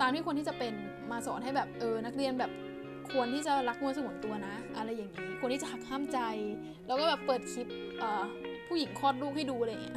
[0.00, 0.72] ตามที่ควรที่จะเป็น
[1.10, 2.50] มาสอนให้แบบเออนักเรียนแบบ
[3.10, 6.18] ควรที่จะรักมวลสงวนตัวนะ อะไรอย่างนี้ควรที่จะหักห้ามใจ
[6.86, 7.66] แล้วก็แบบเปิดคลิป
[7.98, 8.22] เอ่อ
[8.66, 9.96] ผู้หญิงคลอดลูกให้ดูอะไรอย่างเงี้ย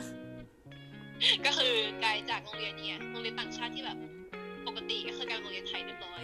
[0.70, 3.98] ๆก็คือกลายจากโรงเรียนเนี่ยโรงเรียนต่างชาติที่แบบ
[4.68, 6.22] ปกติก็คือกลายเป็นโรงเรียนไทยเรียบร้อย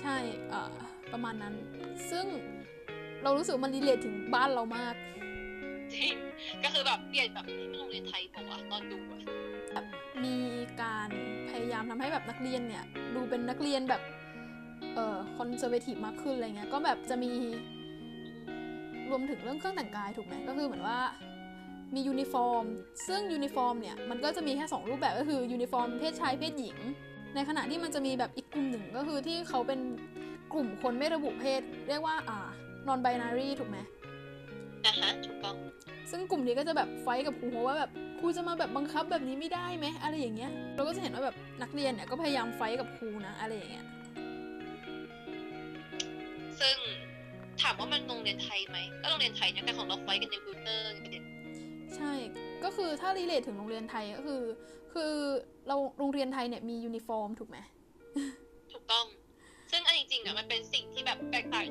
[0.00, 0.16] ใช่
[0.48, 0.74] เอ่อ
[1.12, 1.54] ประมาณนั้น
[2.10, 2.26] ซึ่ง
[3.22, 4.94] เรารู้สึกว่ามันรีเลทถึงบ้านเรามาก
[5.94, 6.14] จริง
[6.64, 9.82] ก็คือแบบเปลี่ยนแบบนี่มันโรงเรียนไทยปะวะตอนดูอะ
[10.24, 10.36] มี
[10.82, 11.08] การ
[11.50, 14.02] พยายามทำให้แบบนักเรียนเนี่ย ดูเป็นนักเรียนแบบ
[14.94, 17.32] เอ่อคอนเซอร์เวทีฟมากขึ้นอะไรเงี้ยก็แบบจะมี
[19.10, 20.98] รวมถึงเรื่องเครื่องแต่งกายถูกไหมก็คือเหมือนว่า
[21.94, 22.64] มียูนิฟอร์ม
[23.08, 26.76] ซึ่งยูนิฟอร์มเนี่ย มันก็จะมีแค่ 2 รูปแบบก็คือยูนิฟอร์มเพศชายเพศหญิง
[27.34, 29.80] ในขณะที่มันจะมีแบบอีกกลุ่มหนึ่งก็คือที่เขาเป็น
[30.54, 32.38] กลุ่มคนไม่ระบุเพศ เรียกว่าอ่า
[32.88, 33.78] non binary ถูกไหม
[34.86, 35.56] นะฮะถูกต้อง
[36.10, 43.86] ซึ่งกลุ่มนี้ก็จะแบบ fight กับครูโฮปว่าแบบครูจะมาแบบบังคับแบบนี้ไม่ได้ไหมอะไรอย่างเงี้ย เราก็จะเห็นว่าแบบนักเรียนเนี่ยก็พยายาม fight กับครูนะอะไรอย่างเงี้ย
[46.60, 46.76] ซึ่ง
[47.62, 51.22] ถามว่ามันโรงเรียนไทยไหมก็โรงเรียนไทยนะแต่ของเรา fight กันในคอมพิวเตอร์ประเด็น
[51.96, 52.12] ใช่
[52.64, 54.42] ก็คือถ้า relate ถึงโรงเรียนไทยก็คือ
[54.94, 55.12] คือ
[55.68, 57.58] เราโรงเรียนไทยเนี่ยมียูนิฟอร์มถูกไหม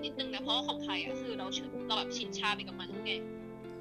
[0.06, 3.14] นิดนึงนะเพราะว่าของไทยอะคือเราชินเราแบบชินชาไปกับมันไง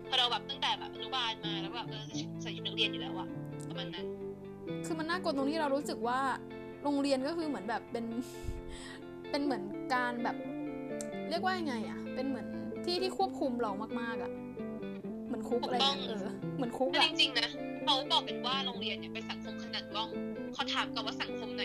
[0.08, 2.04] พอเราแบบตั้งแต่แบบอนุบาลมาแล้วแบบเออ
[2.42, 3.28] ใส่ชุดนักเรียนอยู่แล้วอะ
[3.68, 4.06] ประมาณนั้น
[4.86, 6.20] คือมันน่ากลัวตรงที่เรารู้สึกว่า
[6.82, 8.04] โรงเรียนก็คือเหมือนแบบเป็น
[9.30, 9.62] เป็นเหมือน
[9.94, 10.36] การแบบ
[11.30, 12.46] เรียกว่ายังไงอะเป็นเหมือน
[12.84, 14.32] ที่ที่ควบคุมเรามากๆอะ
[15.26, 17.48] เหมือนคุกอะไรเงี้ยเออเหมือนคุกแต่อะจริงๆนะ
[17.84, 20.08] เขาบอกกันว่าโรงเรียนเนี่ยเป็นสังคมขนาดกล้อง
[20.54, 21.62] เขาถามกันว่าสังคมไหน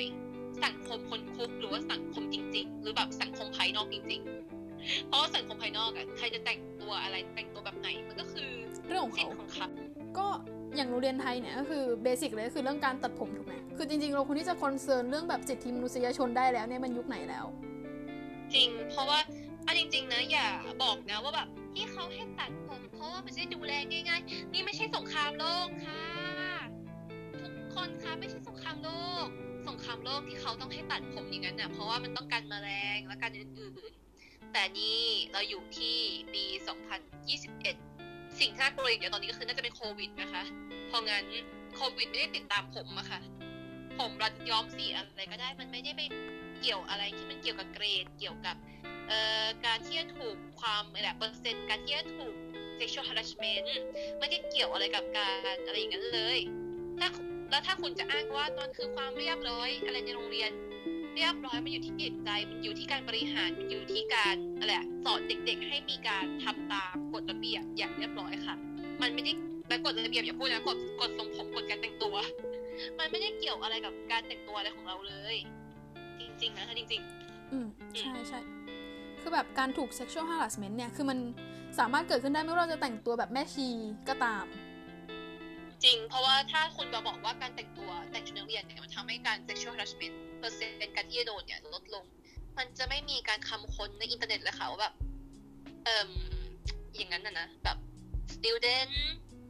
[0.66, 4.22] สังคมคนคุกหรือว่าสังคมจริง ๆ หรือแบบสังคมภายนอกจริง
[4.64, 8.48] ๆ เพราะว่าสังคมภายนอกอะใครจะแต่งตัวอะไรแต่งตัวแบบไหนมันก็คือ
[8.88, 9.68] เรื่องของสิทเขาธิ์ของเขา
[10.18, 10.28] ก็
[10.76, 17.46] อย่างโรงเรียนไทยเนี่ยก็คือ basic เลยก็คือเรื่องการตัดผมถูกไหมคือจริง ๆ เราควรที่จะ concern เรื่องแบบสิทธิมนุษยชนได้แล้วเนี่ยมันยุคไหนแล้ว
[18.54, 19.20] จริง เพราะว่า
[19.66, 20.48] อันจริง ๆ นะ อย่า
[20.84, 26.04] บอกนะว่าแบบที่เขาให้ตัดผม เพราะว่ามันจะได้ดูแลง่ายๆ นี่ไม่ใช่สงครามโลกค่ะ
[27.42, 28.90] ทุกคนคะไม่ใช่สงครามโล
[29.26, 29.28] ก
[29.70, 35.02] สงครามโลกที่เขาต้องให้ตัดผมอย่างนั้นน่ะเพราะว่ามันต้องกันแมลงและกันอื่นๆ แต่นี่
[35.32, 35.98] เราอยู่ที่
[36.34, 36.44] ปี
[37.22, 40.44] 2021 สิ่งที่น่ากลัวอย่างเดียวตอนนี้ก็คือน่าจะเป็นโควิดนะคะ
[40.88, 41.24] เพราะงั้น
[41.76, 43.20] โควิดไม่ได้ติดตามผมอะค่ะ
[44.00, 46.02] ผมเราจะย้อมสีอะไรก็ได้ มันไม่ได้ไป
[46.60, 48.56] เกี่ยวอะไรที่มันเกี่ยวกับเกรด เกี่ยวกับ
[49.08, 52.34] เอ่อการที่จะถูกความแบบเปอร์เซ็นต์การที่จะถูก
[52.80, 53.66] sexual harassment
[54.20, 56.40] ไม่ได้เกี่ยวอะไรกับการอะไรอย่างนั้นเลย
[57.00, 57.08] ถ้า
[57.50, 60.52] แล้วถ้าคุณจะอ้างว่ามันคือความเรียบร้อยอะไรในโรงเรียน
[61.16, 68.56] เรียบร้อยมันอยู่ที่จิตใจ มันอยู่ที่การบริหารมันอยู่ที่การอะไรอะสอนเด็ก ๆ ให้มีการทำตามกฎระเบียบอย่างเรียบร้อยค่ะ
[69.02, 69.32] มันไม่ได้
[69.70, 72.16] และกฎระเบียบอย่าพูดนะกฎกฎทรงผมกฎการแต่งตัว
[73.00, 75.36] มันไม่ได้เกี่ยวอะไรกับการแต่งตัวอะไรของเราเลย
[76.20, 77.02] จริงๆนะจริง
[77.52, 77.68] อืม
[78.00, 78.40] ใช่ใช่
[79.22, 81.18] คือแบบการถูก sexual harassment เนี่ย คือมัน
[81.80, 83.68] สามารถเกิดขึ้นได้ไม่ว่าเราจะแต่งตัวแบบแม่ชี
[84.08, 84.69] ก็ตามๆ
[85.84, 92.04] จริง เพราะว่าถ้าคุณมาบอกว่าการแต่งตัวแต่งชุดนักเรียนเนี่ยมันทำให้การ sexual harassment เปอร์เซ็นต์การที่จะโดนเนี่ยลดลง
[92.58, 94.94] มันจะไม่มีการคำค้นในอินเทอร์เน็ตเลยค่ะว่าแบบ
[95.86, 96.10] เอ่ม
[96.96, 97.78] อย่างนั้นนะนะแบบ
[98.34, 98.94] student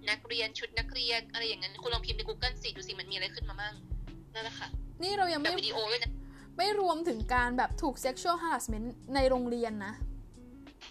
[0.09, 3.73] นักเรียนชุดนักเรียนอะไรอย่างนั้นคุณลองพิมพ์ใน Google สิดูสิมันมีอะไรขึ้นมามั่ง
[4.33, 4.67] นั่นแหละค่ะ
[5.03, 6.11] นี่เรายังแบบไม่วิดีโอด้วยนะ
[6.57, 9.93] ไม่รวมถึงการแบบถูก sexual harassment ในโรงเรียนนะ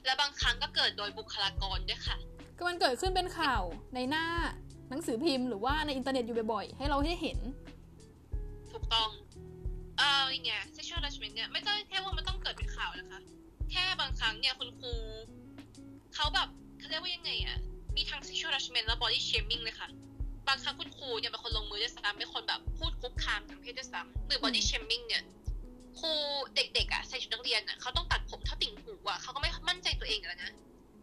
[0.05, 2.17] และบางครั้งก็เกิดโดยบุคลากรด้วยค่ะ
[2.57, 3.63] ก็มันเกิดขึ้นเป็นข่าว
[3.95, 4.27] ในหน้า
[4.91, 7.39] หนังสือพิมพ์หรือว่าในอินเทอร์เน็ตอยู่บ่อยๆ ให้เราได้เห็น
[8.73, 9.11] ถูกต้อง
[9.99, 13.21] เอออย่างเงี้ย sexual harassment เนี่ยไม่ต้องแค่ว่ามันต้องเกิดเป็นข่าวนะคะ
[13.71, 14.93] แค่บางครั้งเนี่ยคุณครู
[16.15, 16.49] เขาแบบ
[16.79, 17.59] เขาเรียกว่ายังไงอะ
[17.97, 19.89] มีทั้ง sexual harassment และ body shaming เลยค่ะ
[20.49, 25.23] บางครั้งคุณครูเนี่ยเป็นคนลงมือด้วยซ้ำเป็นคนแบบพูดคุกคามทางเพศด้วยซ้ำหรือ body shaming เนี่ย
[25.99, 26.13] ครู
[26.55, 30.53] เด็กๆอะใส่ชุดนักเรียนอะเขาต้องตัดผมเท่าติ่งหูอะเขาก็ไม่มั่นใจตัวเองแล้วนะ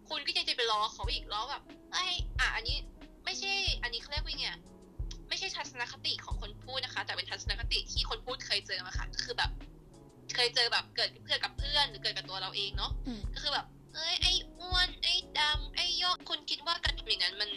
[0.10, 2.04] คุณก็ยังจะไปล้อเขาอีกล้อแบบไอ้
[2.40, 2.78] อะอันนี้
[3.26, 3.52] ไม่ใช่
[3.84, 4.60] อันนี้เขาเรียกว่าไงอะ
[5.30, 9.52] ไม่ใช่ทัศนคติของคนพูดนะคะ แต่เป็นทัศนคติที่คนพูดเคยเจอมาค่ะก็คือแบบ
[10.36, 17.50] เคยเจอแบบเกิดเพื่อนกับเพื่อนหรือเกิดกับตัวเราเองเนาะอืมก็คือแบบ เอ้ยไอ้อ้วนไอ้ดำไอ้ยอดคุณคิดว่าการทำอย่างนั้นมัน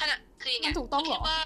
[0.00, 1.38] ขณะคือยังไงมันถูกต้องเหรอคุณคิดว่า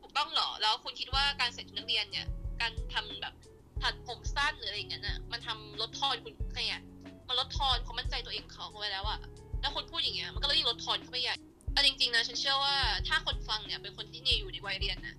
[0.00, 2.26] ถูกต้องเหรอแล้วคุณคิดว่าการใส่ชุดนักเรียนเนี่ย
[2.60, 3.34] การทำแบบ
[3.82, 6.82] ถัดผมสั้นหรืออะไรอย่างนั้นอะมันทำลดทอนคุณใครอะ
[7.28, 9.18] มันลดทอนความมั่นใจตัวเองของเขาเข้าไปแล้วอะ
[9.60, 11.36] แล้วคุณพูดอย่างเงี้ยมันก็เลยยิ่งลดทอนเข้าไปใหญ่
[11.74, 12.76] แต่จริงๆนะฉันเชื่อว่า
[13.08, 15.14] ถ้าคนฟังเนี่ยเป็นคนที่เนี่ยอยู่ในวัยเรียนนะ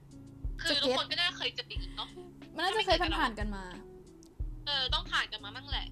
[0.61, 2.09] คือทุกคนก็น่าเคยเจออย่างนี้เนาะ
[2.55, 3.63] มันน่าจะเคยผ่านๆกันมา
[4.65, 5.87] เออต้องผ่านกันมาบ้างแหละ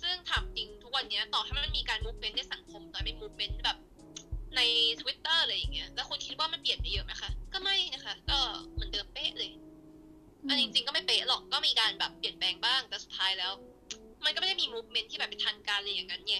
[0.00, 3.78] ซึ่งถามจริงทุกวันเนี้ย ต่อให้มันมีการ movement ในสังคมแต่เป็น movement แบบ
[4.56, 4.60] ใน
[5.00, 8.38] ทวิตเตอร์อะไรอย่างเงี้ยแล้วคุณคิดว่ามันเปลี่ยนไปเยอะไหมคะก็ไม่นะคะ ก็
[8.72, 9.50] เหมือนเดิมเป๊ะเลย
[10.48, 13.52] อันจริงๆก็ไม่เป๊ะหรอกก็มีการแบบเปลี่ยนแปลงบ้างแต่สุดท้ายแล้ว
[14.24, 16.36] มันก็ไม่ได้มี movement ที่แบบเป็นทางการเลยอย่างนั้นไง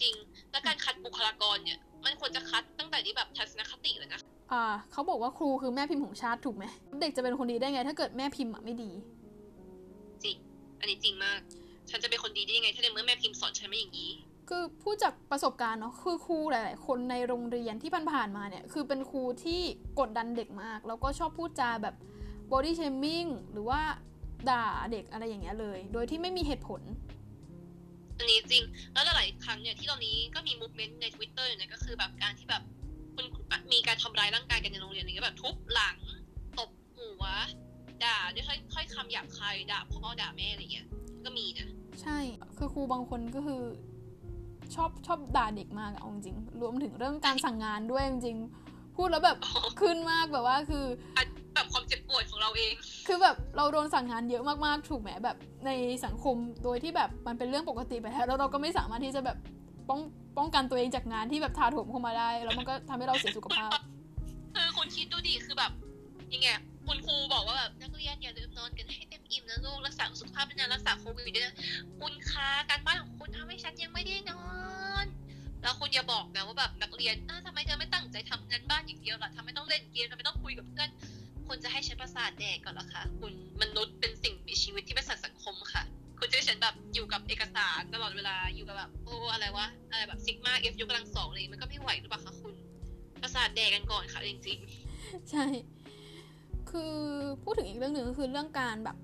[0.00, 0.14] จริง
[0.50, 4.20] แล้วการคัดบุคลากรเนี่ย มันควรจะคัดตั้งแต่ที่แบบทัศนคติเลยนะ
[4.52, 6.64] อ่าเขาบอกว่าครูคือแม่พิมพ์ของชาติถูกไหม
[7.00, 8.90] เด็กจะเป็นคนดีได้ไง ถ้าเกิดแม่พิมพ์อะไม่ดี
[10.24, 10.36] จริง
[10.80, 11.40] อันนี้จริงมาก
[11.90, 14.10] ฉันจะเป็นคนดีได้ยังไง ถ้าในเมื่อแม่พิมพ์สอนฉันไม่อย่างนี้
[14.48, 19.60] คือพูดจากประสบการณ์เนาะคือครูหลาย ๆ คนในโรงเรียนที่ผ่านๆมาเนี่ย คือเป็นครูที่
[20.00, 21.94] กดดันเด็กมาก แล้วก็ชอบพูดจาแบบ
[22.50, 23.80] body shaming หรือว่า
[24.50, 26.80] ด่าเด็กอะไรอย่างเงี้ยเลย โดยที่ไม่มีเหตุผล
[28.20, 32.62] อันนี้จริง แล้วหลายๆครั้งเนี่ยที่ตอนนี้ก็มีมูฟเมนต์ใน Twitter อยู่เนี่ยก็คือแบบการที่แบบ
[33.14, 33.26] คุณ
[33.72, 35.96] มีการทำร้ายร่างกายกันในโรงเรียนอย่างเงี้ยแบบทุบหลัง
[36.58, 37.24] ตบหัว
[38.04, 40.86] ด่าด้วยถ้อยถ้อยคำหยาบคายด่าพ่อด่าแม่อะไรเงี้ย
[41.24, 41.68] ก็มีนะ
[42.02, 42.18] ใช่
[42.56, 43.62] คือครูบางคนก็คือ
[44.74, 48.38] ชอบชอบด่าเด็กมากอะเอาจริงรวมถึงเรื่องการสั่งงานด้วยจริง
[49.00, 49.38] พูดแล้วแบบ
[49.80, 50.84] ขึ้นมากแบบว่าคือ
[51.16, 52.72] อันแบบความเจ็บปวดของเราเอง
[53.06, 55.36] คือแบบเราโดนสั่งงานเยอะมากๆถูกไหมแบบ
[55.66, 55.70] ใน
[56.04, 59.36] สังคมโดยที่แบบมันเป็นเรื่องปกติไปแล้วแล้วเราก็ไม่สามารถที่จะแบบ
[59.88, 60.00] ป้อง
[60.38, 63.70] ป้องกันตัวเองจากงานที่แบบถาโถมเข้ามาได้ แล้วมันก็ทำให้เราเสียสุขภาพ
[64.54, 65.72] คือคุณคิดดูดิคือแบบ
[66.32, 66.48] ยังไง
[66.86, 71.54] คุณครูบอกว่าแบบนักเรียนอย่าลืมนอนกันให้เต็มอิ่มนะลูกรักษาสุขภาพด้วยนะรักษาโควิดด้วยนะ
[72.00, 74.42] คุณคะการบ้านของคุณทำให้ฉันยังไม่ได้นอ
[75.04, 75.06] น
[75.62, 80.88] แล้วคุณอย่าบอกนะว่าแบบนักเรียนอ้าทำไมเธอไม่ตั้งใจทำงานบ้านอย่างเดียวล่ะทำไมต้องเล่นเกมทำไมต้องคุยกับเพื่อน
[81.48, 85.82] คุณจะให้ฉันประสาทแดกก่อนหรอคะคุณมนุษย์เป็นสิ่งมีชีวิตที่เป็นสัตว์สังคมค่ะ
[86.18, 92.54] คุณจะให้ฉันแบบอยู่กับเอกสารตลอดเวลาอยู่กับแบบโอ้อะไรวะอะไรแบบซิกมาเอฟยกกำลังสองอะไรมันก็ไม่ไหวหรือเปล่าคะคุณ
[93.22, 95.44] ประสาทแดกกันก่อนค่ะจริงๆ ใช่
[96.70, 96.94] คือ
[97.42, 98.96] พูดถึงอีกเรื่องหนึ่งก็คือเรื่องการแบบ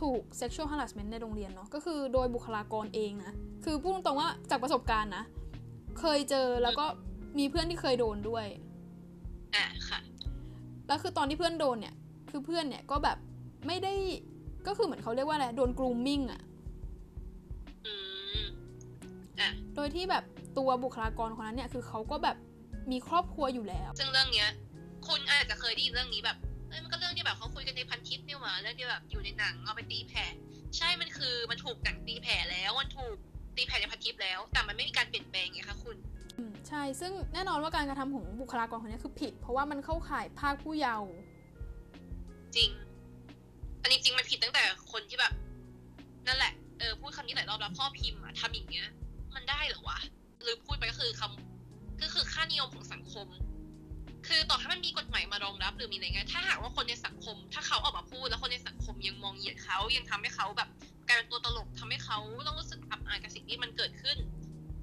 [0.00, 3.32] ถูก sexual harassment ในโรงเรียนเนาะก็คือโดยบุคลากรเองนะ
[3.64, 5.24] คือพูดตรงๆว่าจากประสบการณ์นะ
[6.00, 6.86] เคยเจอแล้วก็
[7.38, 8.46] มีเพื่อนที่เคยโดนด้วย
[9.54, 10.00] อะค่ะ
[10.86, 11.94] แล้วคือตอนที่เพื่อนโดนเนี่ย
[12.30, 13.18] คือเพื่อนเนี่ยก็แบบ
[13.66, 13.94] ไม่ได้
[14.66, 16.40] ก็คือเหมือนเขาเรียกว่าอะไรโดน grooming อะ
[17.86, 17.94] อื
[18.38, 18.42] ม
[19.40, 20.24] อะโดยที่แบบ
[20.58, 22.36] ตัวบุคลากรคนนั้นเนี่ยคือเขาก็แบบ
[22.90, 24.48] มีครอบครัวอยู่แล้ว ซึ่งเรื่องเนี้ย
[25.06, 26.36] คุณอาจจะเคยได้ยินเรื่องนี้แบบ
[26.68, 30.26] เอ้ยมันก็เรื่องที่แบบเขาคุยกันในพันทิปนี่หว่าเรื่องที่แบบอยู่ในหนังเอาไปตีแผ่
[30.76, 33.16] ใช่มันคือมันถูกหนังตีแผ่แล้วมันถูก
[33.56, 35.96] ตีแผ่ในพันทิปแล้ว แต่มันไม่มีการเปลี่ยนแปลงไงคะคุณ
[36.38, 41.10] อืมใช่ ซึ่งแน่นอนว่าการกระทำของบุคลากรคนนี้คือผิด เพราะว่ามันเข้าข่ายภาคผู้เยาว์
[42.56, 42.70] จริง
[43.82, 44.62] อันนี้จริงมันผิดตั้งแต่
[44.92, 45.32] คนที่แบบ
[46.26, 48.88] นั่นแหละ เออพูดคำนี้หลายรอบแล้วพ่อพิมพ์อะทำอย่างเงี้ย
[49.34, 49.98] มันได้เหรอวะ
[50.42, 53.26] หรือพูดไปก็คือคำก็คือค่านิยมของสังคม
[54.26, 60.68] คือต่อให้มันมีกฎหมายมารองรับหรือมีอะไรเงี้ย ถ้าหากว่าคนในสังคม ถ้าเขาออกมาพูดแล้วคนในสังคมยังมองเหยียดเขายังทำให้เขาแบบ
[61.08, 62.80] กลายเป็นตัวตลกทำให้เขาต้องรู้สึก
[63.46, 64.16] ที่มันเกิดขึ้น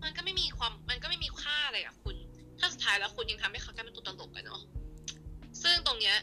[0.04, 2.16] มันก็ไม่มีความมันก็ไม่มีค่าอะไรอะคุณ
[2.60, 4.62] ถ้าสุดท้ายแล้วคุณยังทำให้เขากลายเป็นตัวตลกอะเนาะ
[5.64, 6.16] ซึ่งตรงเนี้ย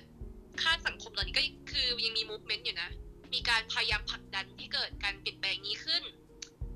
[0.62, 2.90] ค่าสังคมตอนนี้ก็คือยังมี movement อยู่นะ
[3.34, 6.02] มีการพยายามผลักดันให้เกิดการเปลี่ยนแปลงนี้ขึ้น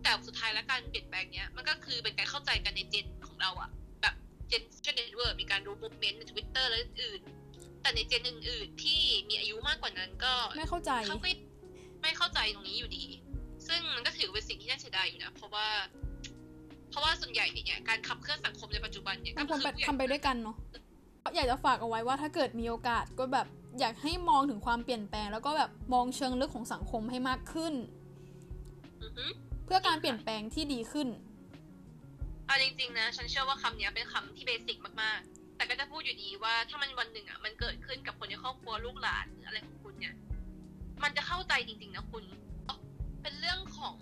[0.03, 3.71] แต่สุดท้ายแล้วการเปลี่ยนแปลงเนี้ยมันก็คือเป็นการเข้าใจกันใน gen ของเราอะ
[4.03, 4.15] แบบ
[4.49, 11.31] gen เช่น network มีการรู้ movement ในทวิตเตอร์และอื่นๆแต่ใน gen อื่น ๆ ที่มีอายุมากกว่านั้นก็ไม่เข้าใจเขาก็
[12.03, 13.05] ไม่เข้าใจตรงนี้อยู่ดี
[13.67, 15.67] ซึ่งมันก็ถือเป็นสิ่งที่น่าเสียดายอยู่นะเพราะว่า
[16.91, 20.57] เพราะว่าส่วนใหญ่เนี่ยการขับเคลื่อนสังคมในปัจจุบันเนี่ยมันควรก็ไปคือผู้ใหญ่ทำไปด้วยกันเนาะ
[21.35, 23.47] อยากจะฝากเอาไว้ว่าถ้าเกิดมีโอกาสก็แบบ
[23.81, 27.75] อยากให้มองถึงความเปลี่ยนแปลง แล้วก็แบบมองเชิงลึกของสังคมให้มากขึ้น
[29.03, 29.27] อือฮึ
[29.65, 31.09] เพื่อการเปลี่ยนแปลงที่ดีขึ้น
[32.47, 40.15] เอาจริงๆนะฉันเชื่อว่าคำนี้เป็นคำที่เบสิกมากๆ แต่ก็จะพูดอยู่ดีว่าถ้ามันวันหนึ่งอะมันเกิดขึ้นกับคนในครอบครัวลูกหลานหรืออะไรของคุณเนี่ย
[41.03, 42.25] มันจะเข้าใจจริง ๆ นะคุณ
[43.23, 43.97] เป็นเรื่องของ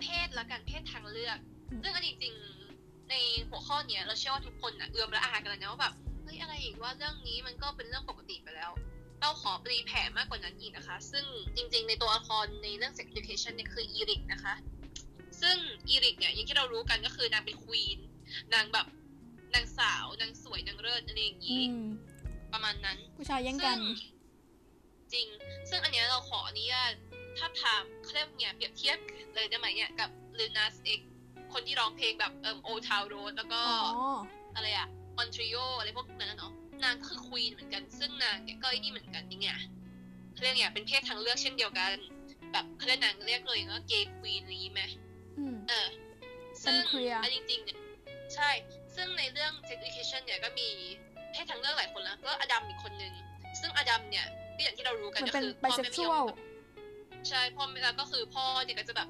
[0.00, 1.38] เพศและการเพศทางเลือก
[1.70, 3.14] อืมซึ่งอันจริงๆใน
[3.48, 8.72] หัวข้อเนี้ยเราเชื่อว่าทุกคนอะเอื้อมละอากันแล้วนะว่าแบบเฮ้ยอะไรอีกว่าเรื่องนี้มันก็เป็นเรื่องปกติไปแล้ว
[9.20, 11.24] เราขอปรีแผ่มากกว่านั้นอีกนะคะ ซึ่ง
[11.56, 14.54] จริงๆ ในตัวละครในเรื่อง sex education เนี่ยคืออีริกนะคะ
[15.40, 15.56] ซึ่ง
[15.88, 17.98] อีริกเนี่ยอย่างที่เรารู้กันก็คือนางเป็นควีน
[18.54, 18.86] นางแบบ
[19.54, 21.84] นางสาวนางสวยนางเลิศอะไรอย่างอืนี้ม
[22.52, 23.84] ประมาณนั้น ผู้ชายแย่งกันซึ่
[25.12, 25.26] จริง
[25.70, 26.92] ซึ่งอันเนี้ยเราขออนุญาต
[27.38, 28.98] ถ้าถามเคลมเนี่ยเปรียบเทียบ
[29.34, 31.00] เลยได้ไหมเนี่ยกับลูนัสเอก
[31.52, 33.74] คนที่ร้องเพลงแบบเอ่อโอทาวโรดแล้วก็อ๋
[34.08, 34.18] อ
[34.54, 36.52] อะไรอะมอนทรีโออะไรพวกนั้นนะเนาะ
[36.84, 39.48] นางก็คือควีนเหมือนกัน ซึ่งนางเนี่ยก็ไอ้นี่เหมือนกันนี่ไง
[40.32, 41.90] เขาเรียกเนี่ยเป็นเพศทางเลือกเช่นเดียวกัน
[42.52, 44.82] แบบเขาเรียกนางเรียกเลยว่าเกย์ควีนอะไรอย่างงี้ไหม
[45.38, 45.88] อืมเออ
[46.62, 47.78] ซึ่งเป็น queer อันจริงๆเนี่ย
[48.34, 48.50] ใช่
[48.94, 50.68] ซึ่งในเรื่อง sex education เนี่ยก็มี
[51.32, 53.12] เพศทางเลือกหลายคนแล้ว ก็อดัมอีกคนนึง
[53.60, 56.49] ซึ่งอดัมเนี่ยก็อย่างที่เรารู้กันมันก็เป็นคือไบพ่อเซ็แม่กชไม่วยอลม
[57.28, 59.08] ใช่พ่อแม่แล้วก็คือพ่อเนี่ยก็จะแบบ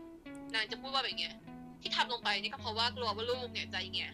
[0.54, 1.34] นางจะพูดว่าแบบเงี้ย
[1.80, 4.12] ที่ทำลงไปนี่ก็เพราะว่ากลัวว่าลูกเนี่ยจะอย่างเงี้ย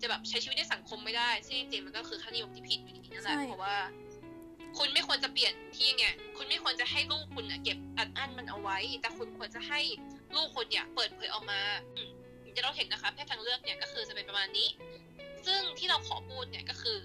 [0.00, 3.76] จะแบบใช้ชีวิตในสังคมไม่ได้ซึ่งจริงๆมันก็คือค่านิยมที่ผิดอยู่ดีนั่นแหละใช่เพราะว่า
[4.78, 9.80] คุณไม่ควรจะเปลี่ยนที่ไงคุณไม่ควรจะให้ลูกคุณน่ะเก็บอัดอั้นมันเอาไว้ แต่คุณควรจะให้
[10.34, 11.60] ลูกคุณเนี่ยเปิดเผยออกมา
[11.96, 12.10] อืม
[12.42, 14.68] อย่างที่เราเห็นนะคะเพศทางเลือกเนี่ยก็คือจะเป็นประมาณนี้
[15.46, 17.00] ซึ่งที่เราขอพูดเนี่ยก็คือ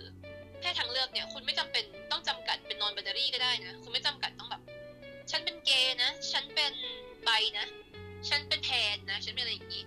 [0.60, 4.62] เพศทางเลือกเนี่ย คุณไม่จำเป็นต้องจำกัดเป็นนอนบ i นารีก็ได้นะคุณไม่จำกัดต้องแบบ
[5.30, 6.74] ฉันเป็นเกย์นะ ฉันเป็น
[7.24, 7.30] ไบ
[7.60, 7.66] นะ
[8.30, 9.84] ฉันเป็นแทนนะ ฉันเป็นอะไรอย่างนี้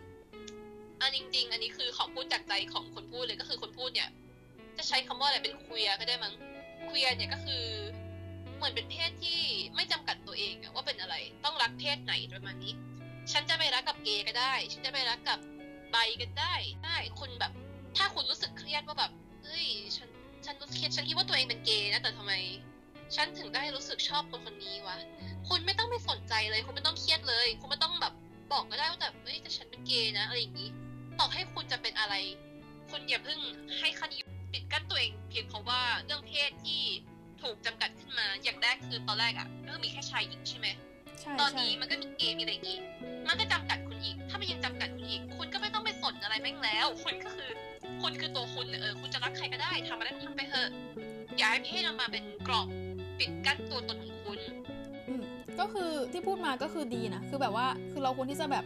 [1.01, 4.11] อันจริง ๆ อันนี้คือของพูดจากใจของคนพูดเลยก็คือคนพูดเนี่ย
[4.77, 6.35] จะใช้คำว่าอะไรเป็นคุยก็ได้มั้ง
[6.87, 7.65] คุยเนี่ยก็คือ
[8.57, 9.41] เหมือนเป็นเพศที่
[9.75, 12.73] ไม่จำกัดตัวเองว่าเป็นอะไร ต้องรักเพศไหนประมาณนี้
[13.33, 15.39] ฉันจะไปรักกับเกย์ก็ได้ ฉันจะไปรักกับ
[15.91, 17.53] ไบก็ได้ได้คุณแบบ
[17.97, 19.11] ถ้าคุณรู้สึกเครียดว่าแบบ
[19.45, 19.67] เฮ้ย
[19.97, 20.09] ฉัน
[20.47, 22.33] ฉันรู้สึกเครียดฉันคิดว่าตัวเองเป็นเกย์นะแต่ทำไม
[23.17, 24.99] ฉันถึงได้รู้สึกชอบคนคนนี้วะ
[25.49, 28.15] คุณไม่ต้องไปสนใจเลย คุณไม่ต้องเครียดเลย คุณไม่ต้องแบบ
[28.53, 30.69] บอกก็ได้ว่าแบบเฮ้ยแต่ฉันเป็นเกย์นะอะไรอย่างนี้
[31.19, 32.15] ต่อให้คุณจะเป็นอะไร
[32.91, 33.41] คุณอย่าเพิ่ง
[33.79, 34.19] ให้คดี
[34.53, 36.83] ปิดกั้นตัวเอง เพียงเพราะว่าเรื่องเพศที่
[37.43, 40.69] ถูกจำกัดขึ้นมา อย่างแรกคือตอนแรกอะก็มีแค่ชายหญิงใช่ไหม
[41.21, 42.79] ใช่ตอนใช่นี้มันก็มีเกย์มีอะไรอย่างนี้
[43.29, 47.51] มันก็จำกัดคุณอีก ถ้ามันยังจำกัดคุณอีก คุณก็ไม่ต้องไปสนอะไรแม่งแล้ว คุณก็คือ
[48.03, 50.69] คุณคือตัวคุณน่ะเออ คุณจะรักใครก็ได้ทำอะไรก็ทำไปเถอะ
[51.39, 52.69] อย่าให้เพศมันมาเป็นกรอบ
[53.19, 54.41] ปิดกั้นตัวตนของคุณ
[55.09, 55.23] อืม
[55.61, 58.65] ก็คือที่พูดมาก็คือดีนะ คือแบบว่าคือเราควรที่จะแบบ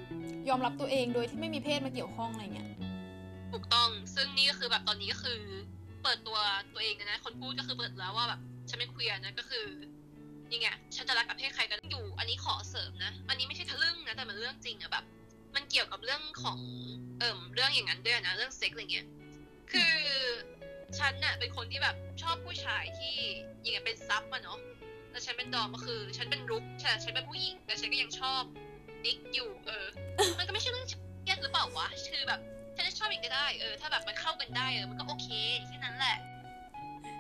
[0.49, 2.69] ยอมรับตัวเองโดยที่ไม่มีเพศมาเกี่ยวข้องอะไรเงี้ย
[3.53, 5.41] ถูกต้องซึ่งนี่ก็คือแบบตอนนี้ก็คือ
[6.03, 6.39] เปิดตัว
[6.75, 9.67] ตัวเองนะ คนพูดก็คือเปิดแล้วว่าแบบฉันเป็นเคลียร์นะก็คือ
[10.51, 15.05] นี่ไงฉันจะรักกับเพศใครก็ได้อยู่ อันนี้ขอเสริมนะ อันนี้ไม่ใช่ทะลึ่งนะแต่มันเรื่องจริงอะแบบ
[15.55, 16.59] มันเกี่ยวกับเรื่องของ
[17.19, 19.07] เอิ่มเรื่องอย่างนั้นด้วยนะเรื่องเซ็กอะไรเงี้ย
[19.73, 19.95] คือ
[20.99, 23.15] ฉันน่ะเป็นคนที่แบบชอบผู้ชายที่
[23.65, 24.59] ยังไงเป็นซับอะเนาะ
[25.11, 28.43] แต่ฉันเป็นดอมก็คือ ฉันเป็นรุกฉันฉันเป็นผู้หญิงแต่ฉันก็ยังชอบ
[29.05, 29.87] ดิกอยู่ เออ
[30.39, 32.41] มันก็ไม่ใช่เรื่องเครียดหรือเปล่าวะคือแบบ
[32.77, 35.29] ฉันจะชอบอีกก็ได้เออถ้าแบบมันเข้ากันได้เออมันก็โอเค
[35.67, 36.17] แค่นั้นแหละ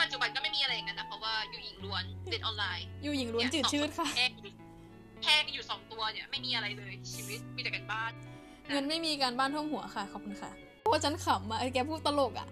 [0.00, 4.32] ปัจจุบันก็ไม่มีอะไรอย่างนั้นนะเพราะว่าอยู่หญิงล้วนเรียนออนไลน์ อยู่หญิงล้วนจืดชืดค่ะแพง
[5.22, 8.12] แพงอยู่สองตัวเนี่ยไม่มีอะไรเลยชีวิตมีแต่กันบ้าน
[8.68, 10.50] เงินไม่มีการบ้านท่วมหัวค่ะขอบคุณค่ะ
[10.80, 12.48] เพราะว่าฉันขำอะไอ้แกพูดตลกอะ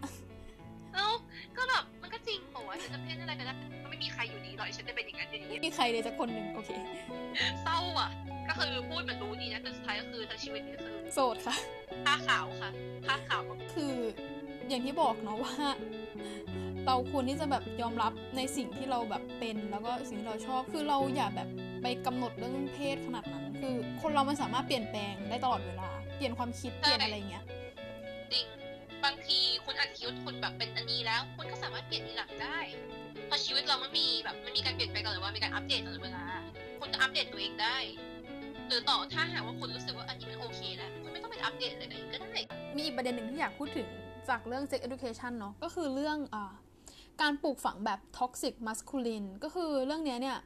[0.97, 1.09] เอ้า
[1.57, 6.71] ก็แบบมันก็จริงบอกว่าฉันจะเพศอะไรก็ได้ก็ไม่มีใครอยู่ดีหรอกฉันจะเป็นอย่างนั้นอย่างนี้มีใครเลยสักคนหนึ่งโอเค
[7.63, 8.11] เศร้าอะ
[8.49, 11.57] ก็คือพูดเหมันรู้ดีนะแต่สุดท้ายก็คือทั้งชีวิตนี่ก็คือโสดค่ะ
[12.05, 12.71] ผ้าขาวค่ะ
[13.07, 13.95] ผ้าขาวแบบคือ
[14.69, 15.55] อย่างที่บอกเนาะว่า
[16.87, 21.49] เราควรที่จะแบบยอมรับในสิ่งที่เราแบบเป็นแล้วก็สิ่งที่เราชอบคือเราอย่าแบบ
[21.83, 27.45] ไปกำหนดเรื่องเพศขนาดนั้น คือ คนเรามันสามารถเปลี่ยนแปลงได้ตลอดเวลา เปลี่ยนความคิดเปลี่ยนอะไรเงี้ย
[28.33, 28.45] จริง
[29.07, 32.59] บางทีคุณอาจจะคิดว่าคุณแบบเป็นอันนี้แล้ว คุณก็สามารถเปลี่ยนทีหลังได้
[33.27, 36.25] เพราะชีวิตเรามันมีแบบมันมีการเปลี่ยนแปลงตลอดเวลามีการอัปเดตตลอดเวลา
[36.79, 37.77] คุณก็อัปเดตตัวเองได้
[38.69, 42.41] หรือต่อถ้าหากว่าคุณรู้สึกว่าอันนี้มันโอเคแล้วคุณไม่ต้องไปอัปเดตอะไรก็ได้
[42.77, 43.89] มีอีกประเด็นหนึ่งที่อยากพูดถึง
[44.29, 46.37] จากเรื่อง sex education เนาะก็คือเรื่องอ
[47.21, 50.39] การปลูกฝังแบบ toxic masculine ก็คือเรื่องนี้เนี่ย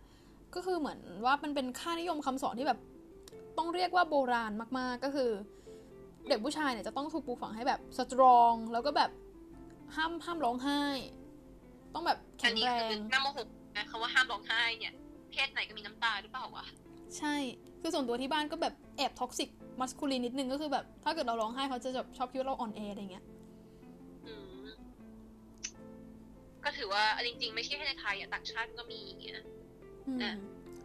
[0.54, 2.80] ก็คือเหมือนว่ามันเป็นค่านิยมคำสอนที่แบบ
[3.58, 5.30] ต้องเรียกว่าโบราณมากๆก็คือ
[6.28, 9.10] เด็กผู้ชายเนี่ยจะต้องถูกปลูกฝังให้แบบ strong แล้วก็แบบ
[9.96, 10.82] ห้ามห้ามร้องไห้
[11.94, 13.38] ต้องแบบอัแข็นงนี้แรคืองน้ำโมโห
[13.76, 14.94] นะคำว่าห้ามร้องไห้เนี่ย
[15.30, 16.66] เพศไหนก็มีน้ำตาหรือเปล่าวะ
[17.18, 17.34] ใช่
[17.80, 19.48] คือส่วนตัวที่บ้านก็แบบแอบ toxic
[19.80, 23.24] masculine นิดนึงก็คือแบบ ถ้าเกิดเราร้องไห้เขาจะแบบชอบคิดว่าเราอ่อนแออะไรเงี้ย
[24.26, 24.66] อืม
[26.64, 29.34] ก็ถือว่าอันจริง ๆ ไม่ใช่แค่ในไทยอะต่างชาติก็มีอย่างเงี้ย
[30.08, 30.32] อืมอะ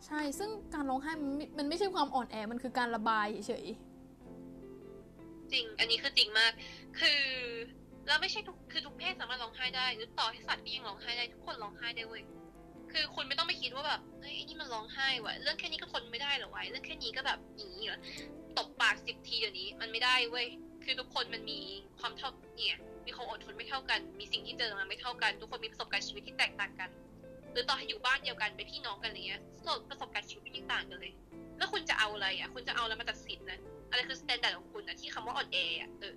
[0.05, 3.65] ใช่ ซึ่งการร้องไห้มันไม่มันไม่ใช่ความอ่อนแอ มันคือการระบายเฉย
[5.55, 6.51] จริง อันนี้คือจริงมาก
[6.99, 7.21] คือ
[8.07, 12.23] เราไม่ใช่ทุกคือทุกเพศสามารถร้องไห้ได้หรือต่อให้สัตว์ก็ยังร้องไห้ได้ทุกคนร้องไห้ได้เว้ย
[12.91, 17.99] คือคุณไม่ต้องไปคิดว่าแบบเฮ้ยไอ้นี่มันร้องไห้วะเรื่องแค่นี้ก็ทนไม่ได้เหรอวะเรื่องแค่นี้ก็แบบอย่างนี้เหรอ
[18.57, 20.47] ตบปากสิบทีเดี๋ยวนี้มันไม่ได้เว้ย
[20.83, 21.59] คือทุกคนมันมี
[21.99, 26.89] ความเท่าเนี่ยมีความอดทนไม่เท่ากัน มีสิ่งที่เจอมาไม่เท่ากัน ทุกคนมีประสบการณ์ชีวิตที่แตกต่างกัน
[27.51, 29.41] หรือต่อให้อยู่บ้านเดียวกันเป็นพี่น้องกันอะไรเงี้ย
[29.89, 31.13] ประสบการณ์ชีวิตยังต่างกันเลย
[31.57, 36.15] แล้วคุณจะเอาอะไรอะ คุณจะเอาอะไรมาตัดสินนะ อะไรคือ standard ของคุณนะที่คำว่าอ่อนแออะเออ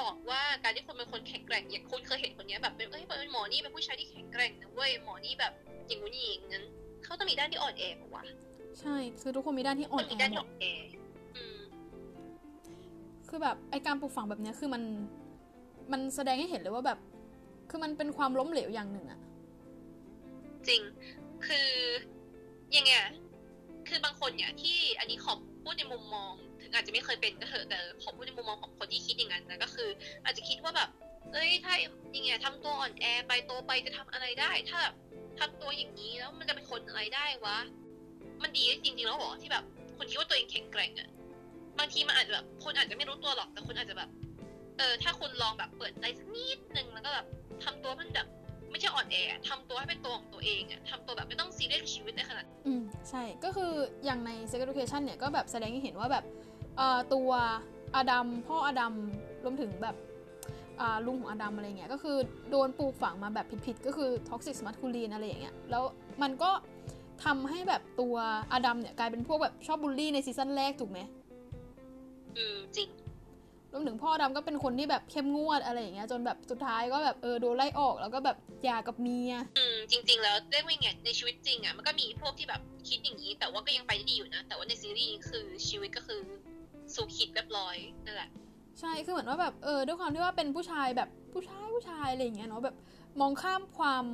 [0.00, 5.52] บอกว่าการที่คุณเป็นคนแข็งแกร่งอย่างคุณเคยเห็นคนนี้แบบเป็นเอ้ยเป็นหมอนี่เป็นผู้ชายที่แข็งแกร่งนะเว้ยหมอนี่แบบ
[5.86, 6.64] อย่างงู้นอย่างนั้น
[7.04, 8.24] เขาต้องมีด้านที่อ่อนแอปะวะ
[8.80, 10.64] ใช่คือทุกคนมีด้านที่อ่อนแอมีด้านหมที่ดอ่อนแอ
[11.36, 11.58] อืม
[13.28, 14.82] คือแบบไอการปลูกฝังแบบเนี้ยคือมัน
[15.92, 16.98] มันแสดงให้เห็นเลยว่าแบบ
[17.70, 19.20] คือมันเป็นความล้มเหลวอย่างหนึ่งอะ
[20.68, 20.82] จริง
[21.46, 21.70] คือ
[22.76, 23.10] ยังไงอะ
[23.88, 29.88] คือบางคนเนี่ยที่อันนี้ขอพูดในมุมมองถึง อาจจะไม่เคยเป็นก็เถอะแต่ขอพูดในมุมมองของคนที่คิดอย่างนั้นนะก็คือ
[30.24, 30.88] อาจจะคิดว่าแบบ
[31.32, 31.72] เอ้ยถ้า
[32.12, 34.94] อย่างเงี้ยทำตัวอ่อนแอไปโตไปจะทำอะไรได้ ถ้าแบบ
[35.40, 37.58] ทำตัวอย่างนี้แล้วมันจะเป็นคนอะไรได้วะ
[38.42, 39.64] มันดีจริงๆแล้วหรอที่แบบ
[39.96, 41.08] คนคิดว่าตัวเองแข็งแกร่งอะ
[41.78, 44.10] บางทีมันอาจจะแบบคนอาจจะไม่รู้ตัวหรอกแต่คนอาจจะแบบ
[44.78, 47.26] เออถ้าคุณลองแบบเปิดใจสักนิดนึงแล้วก็แบบ
[47.64, 48.26] ทำตัวมันแบบ
[48.70, 53.72] ไม่ใช่อ่อนแออะทำตัวให้เป็นตัวของตัวเองอะทำตัวแบบไม่ต้องซีเรียสชีวิตในขนาดอืมใช่ก็คือ
[54.04, 56.24] อย่างใน Sex Education เนี่ยก็แบบแสดงให้เห็นว่าแบบ
[57.14, 57.30] ตัว
[57.96, 58.94] อดัมพ่ออดัม
[59.44, 59.96] รวมถึงแบบ
[60.80, 62.16] อ่าลุงของอดัมอะไรเงี้ยก็คือ
[62.50, 65.84] โดนปลูกฝังมาแบบผิดๆก็คือ toxic masculine อะไรอย่างเงี้ยแล้ว
[66.22, 66.50] มันก็
[67.24, 68.16] ทำให้แบบตัว
[68.52, 70.98] อดัมเนี่ยกลายเป็นพวกแบบชอบบูลลี่ในซีซั่นแรกถูกไหม
[72.36, 72.88] อืมจริง
[73.72, 86.20] รวมถึงพ่อดำก็เป็นคนที่แบบเข้มงวดอะไรอย่างเงี้ยจนแบบสุดท้ายก็แบบเออโดนไล่ออกแล้วก็แบบหย่ากับเมียอืมจริง ๆ แล้วเรียกว่าไงในชีวิตจริงอะมันก็มีพวกที่แบบคิดอย่างนี้ แต่ว่าก็ยังไปได้ดีอยู่นะ แต่ว่าในซีรีส์นี่คือชีวิตก็คือ
[86.94, 88.30] สู่คิดเรียบร้อยนั่นแหละ
[88.80, 92.76] ใช่คือเหมือนว่าแบบเออด้วยความที่ว่าเป็นผู้ชายแบบผู้ชายผู้ชายอะไรอย่างเงี้ยเนาะแบบ
[93.20, 94.04] มองข้ามความ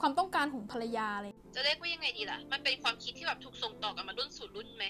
[0.00, 4.84] ความต้องการของภรรยาอะไรจะเรียกว่ายังไงดีล่ะ มันเป็นความคิดที่แบบถูกส่งต่อกันมารุ่นสู่รุ่นไหม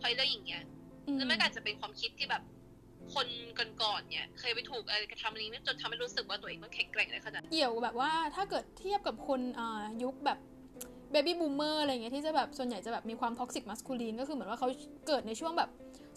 [0.00, 0.62] พอยเรื่องอย่างเงี้ย
[1.06, 2.42] อืมแล้วมันก็อาจจะเป็นความคิดที่แบบ
[3.14, 3.26] คน
[3.82, 10.38] ก่อนๆเนี่ย เคยไปถูกอะไรกระทำอะไรนี้จนทำให้รู้สึกว่าตัวเองต้องแข็งแกร่งในขนาดเกี่ยวกับแบบว่าถ้าเกิดเทียบกับคนอ่ายุคแบบ
[11.12, 14.68] baby boomer อะไรเงี้ยที่จะแบบส่วนใหญ่จะแบบมีความ toxic masculine ก็คือเหมือนว่าเขา
[15.06, 15.70] เกิดในช่วงแบบ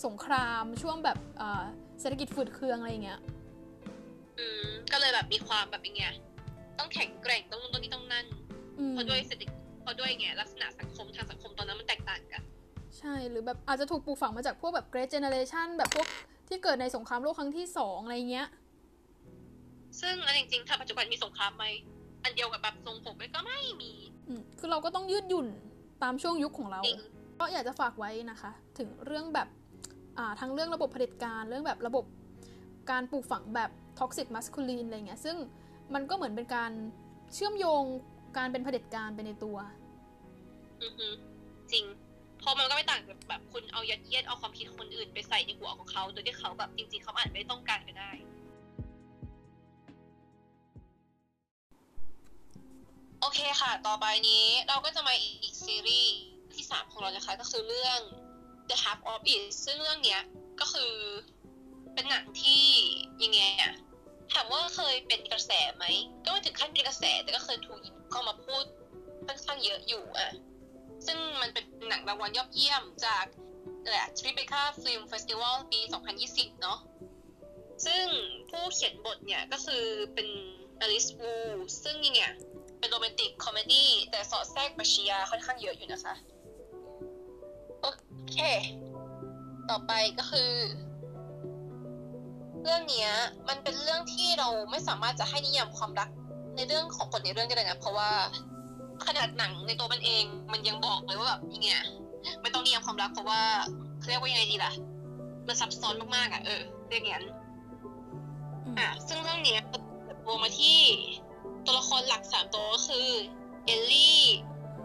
[0.05, 1.63] สงครามช่วงแบบอ่า
[1.99, 3.19] เศรษฐกิจฝืดเคืองอะไรอย่างเงี้ย
[4.39, 6.13] อืม ก็เลยแบบมีความแบบอย่างเงี้ย
[6.79, 8.25] ต้องแข็งแกร่งต้องนู่นต้องนี่ต้องนั่น
[8.79, 12.41] อืมเพราะด้วยเศรษฐกิจเพราะด้วยไงลักษณะสังคมทางสังคมตอนนั้นมันแตกต่างกัน
[12.97, 16.07] ใช่หรือแบบอาจจะถูกปลูกฝังมาจากพวกแบบ Great Generation แบบพวก
[16.47, 18.47] ที่เกิดในสงครามโลกครั้งที่สองอะไรเงี้ย
[20.01, 21.65] ซึ่งอันจริงๆถ้าปัจจุบันมีสงครามไหม
[22.23, 23.91] อันเดียวกับแบบทรงผมเลยก็ไม่มี
[24.27, 25.47] อืมคือเราก็ต้องยืดหยุ่น
[26.03, 26.99] ตามช่วงยุคของเราจริง
[27.39, 29.58] ก็อยากจะฝากไว้นะคะ ถึงเรื่องแบบอ่า
[30.39, 32.05] ทั้งเรื่องระบบเผด็จการเรื่องแบบระบบ
[32.91, 35.35] การปลูกฝังแบบ toxic masculine อะไรเงี้ยซึ่ง
[35.93, 36.71] มันก็เหมือนเป็นการ
[37.33, 37.83] เชื่อมโยง
[38.37, 39.57] การเป็นเผด็จการไปในตัว
[40.81, 41.07] อือฮึ
[41.71, 41.85] จริง
[42.39, 48.11] เพราะมันก็ไม่ต่างกับแบบคุณเอายัดเยียดเอาความคิดคนอื่นไปใส่ในหัวของเขา โดยที่เขาแบบจริง ๆ เขาอาจไม่ต้องการก็ได้
[53.21, 56.13] โอเคค่ะ ต่อไปนี้เราก็จะมาอีกซีรีส์
[56.53, 57.99] ที่สามของเรานะคะ ก็คือเรื่อง
[58.69, 60.21] The Half of It ซึ่งเรื่องเนี้ย
[60.59, 60.93] ก็คือ
[61.93, 62.63] เป็นหนังที่
[63.23, 63.73] ยังไงอะ
[64.33, 65.85] ถามว่าเคยเป็นกระแสไหม
[66.23, 68.65] ก็ไม่ถึงขั้นเป็นกระแส แต่ก็เคยถูกหยิบเข้ามาพูด
[69.25, 70.31] ค่อนข้างเยอะอยู่อะ
[71.05, 73.25] ซึ่งมันเป็นหนังรางวัลยอดเยี่ยมจาก
[73.87, 75.79] แหละ Tribeca Film Festival ปี
[76.21, 76.79] 2020 เนาะ
[77.85, 78.05] ซึ่ง
[78.49, 80.27] ผู้เขียนบทเนี่ยก็คือเป็น
[80.81, 81.33] อลิซวู
[81.83, 82.31] ซึ่งเนี่ย
[82.79, 86.13] เป็น romantic comedy แต่สอดแทรกปรัชญาค่อนข้างเยอะอยู่นะคะ
[88.33, 88.39] เค
[89.69, 90.51] ต่อไปก็คือ
[92.63, 93.11] เรื่องเนี้ย
[93.47, 96.09] มันเป็นเรื่องที่เราไม่สามารถจะให้นิยามความรัก
[96.55, 98.09] ในเรื่องของคนในเรื่องได้เลยนะเพราะว่า
[99.05, 101.69] ขนาดหนังในตัวมันเอง มันยังบอกเลยว่าแบบยังไง
[102.41, 103.41] ไม่ต้องนิยามความรักเพราะว่า
[103.99, 104.71] เขาเรียกว่ายังไงดีล่ะ
[105.47, 107.25] มันซับซ้อนมากๆอะเออเรียกอย่างนั้น
[108.65, 109.61] อืมอะซึ่งเรื่องเนี้ย
[110.25, 110.79] รวมมาที่
[111.65, 113.07] ตัวละครหลักสามตัวก็คือ
[113.65, 114.19] เอลลี่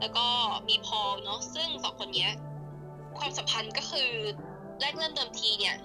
[0.01, 0.27] แล้วก็
[0.69, 2.33] มีพอลเนาะซึ่งสองคนเนี้ย
[3.19, 4.11] ความสัมพันธ์ก็คือ
[4.81, 5.77] แรกเริ่มเดิมทีเนี่ย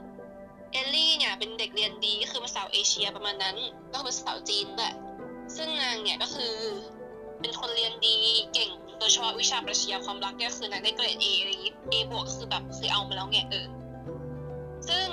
[0.71, 3.57] เอลลี่เนี่ยเป็นเด็กเรียนดีก็คือภาษาเอเชียประมาณนั้น
[3.93, 4.93] ก็คือภาษาจีนแหละ
[5.55, 6.53] ซึ่งนางเนี่ยก็คือ
[7.39, 8.17] เป็นคนเรียนดี
[8.53, 13.67] เก่งโดยเฉพาะวิชาปรัชญาความรักเนี่ยคือนางได้เกรด A อะไรอย่างงี้ A บวกคือแบบเคยเอามาแล้วไงเออ
[14.89, 15.07] ซึ่ง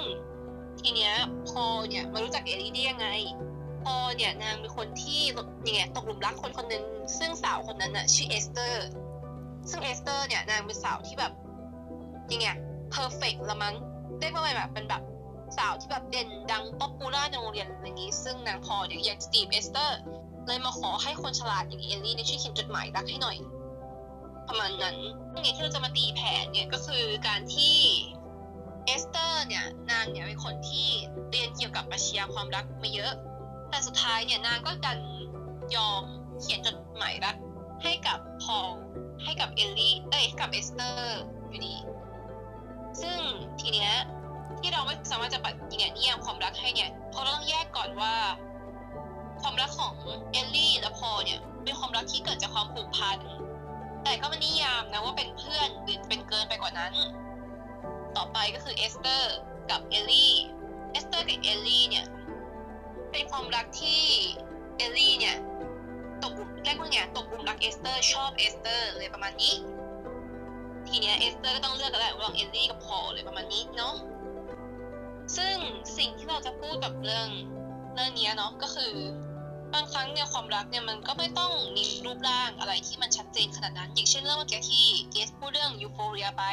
[0.81, 1.15] ทีเนี้ย
[1.49, 3.09] พอลเนี่ยมารู้จักเอลลี่ได้ยังไง
[3.85, 5.21] พอลเนี่ยนางเป็นคนที่
[5.67, 6.85] ยังไงตกหลุมรักคนคนหนึ่ง
[7.19, 8.87] ซึ่งสาวคนนั้นน่ะชื่อเอสเตอร์
[9.71, 11.33] ซึ่งเอสเตอร์เนี่ยนางเป็นสาวที่แบบ
[12.33, 12.49] ยังไง
[12.91, 13.75] perfect ละมั้ง
[14.19, 15.03] เรียกว่าอะไรแบบเป็นแบบ
[15.57, 19.99] สาวที่แบบเด่นดัง popular ในโรงเรียนอะไรนี้ ซึ่งนางพอลเนี่ยอย่างสตีฟเอสเตอร์
[20.47, 23.37] เลยมาขอให้คนฉลาดอย่างเอลลี่ในช่วยเขียนจดหมายรักให้หน่อย
[24.49, 24.97] ประมาณนั้น
[25.43, 27.77] อย่างที่เราจะมาตีแผ่เนี่ยก็คือการที่
[28.87, 30.89] เอสเตอร์เนี่ยนางเนี่ยเป็นคนที่
[31.31, 33.13] เรียนเกี่ยวกับปรัชญาความรักมาเยอะ
[33.71, 34.99] แต่สุดท้ายเนี่ยนางก็ดัน
[35.77, 36.03] ยอม
[36.41, 37.37] เขียนจดหมายรัก
[37.83, 38.59] ให้กับพอล
[39.25, 41.75] ให้กับเอลลี่เอ้ยให้กับเอสเตอร์อยู่ดี
[43.03, 43.19] ซึ่ง
[43.61, 43.93] ทีเนี้ย
[44.61, 48.15] ที่เราไม่สามารถจะปัดยังไงนิยามความรักให้เนี่ยเพราะเราต้องแยกก่อนว่า
[49.43, 49.95] ความรักของ
[50.33, 53.19] เอลลี่และพอลเนี่ยเป็นความรักที่เกิดจากความผูกพัน
[54.05, 56.95] แต่ก็ไม่นิยามนะว่าเป็นเพื่อนหรือเป็นเกินไปกว่านั้น
[58.17, 59.35] ต่อไปก็คือเอสเตอร์
[59.71, 60.33] กับเอลลี่
[60.93, 62.07] เอสเตอร์กับเอลลี่เนี่ย
[63.11, 64.03] เป็นความรักที่
[64.77, 65.37] เอลลี่เนี่ย
[66.23, 69.55] ตกหลุมเรียกว่าไงตกหลุมรักเอสเตอร์ชอบเอสเตอร์เลยประมาณนี้
[70.91, 73.95] ทีเนี้ยเอสเตอร์ก็ต้องเลือกกันแหละระหว่างเอลลี่กับพอลเลยประมาณนี้เนาะ
[75.37, 75.57] ซึ่ง
[75.99, 77.29] สิ่งที่เราจะพูดกับเรื่อง
[77.95, 78.95] เรื่องนี้เนาะก็คือ
[79.75, 86.45] บางครั้งเนี่ยความรักเนี่ยมันก็ไม่ต้องมีรูปร่างอะไรที่มันชัดเจนขนาดนั้น อย่างเช่นเรื่องเมื่อกี้ที่เกสพูดเรื่องยูโฟเรียไป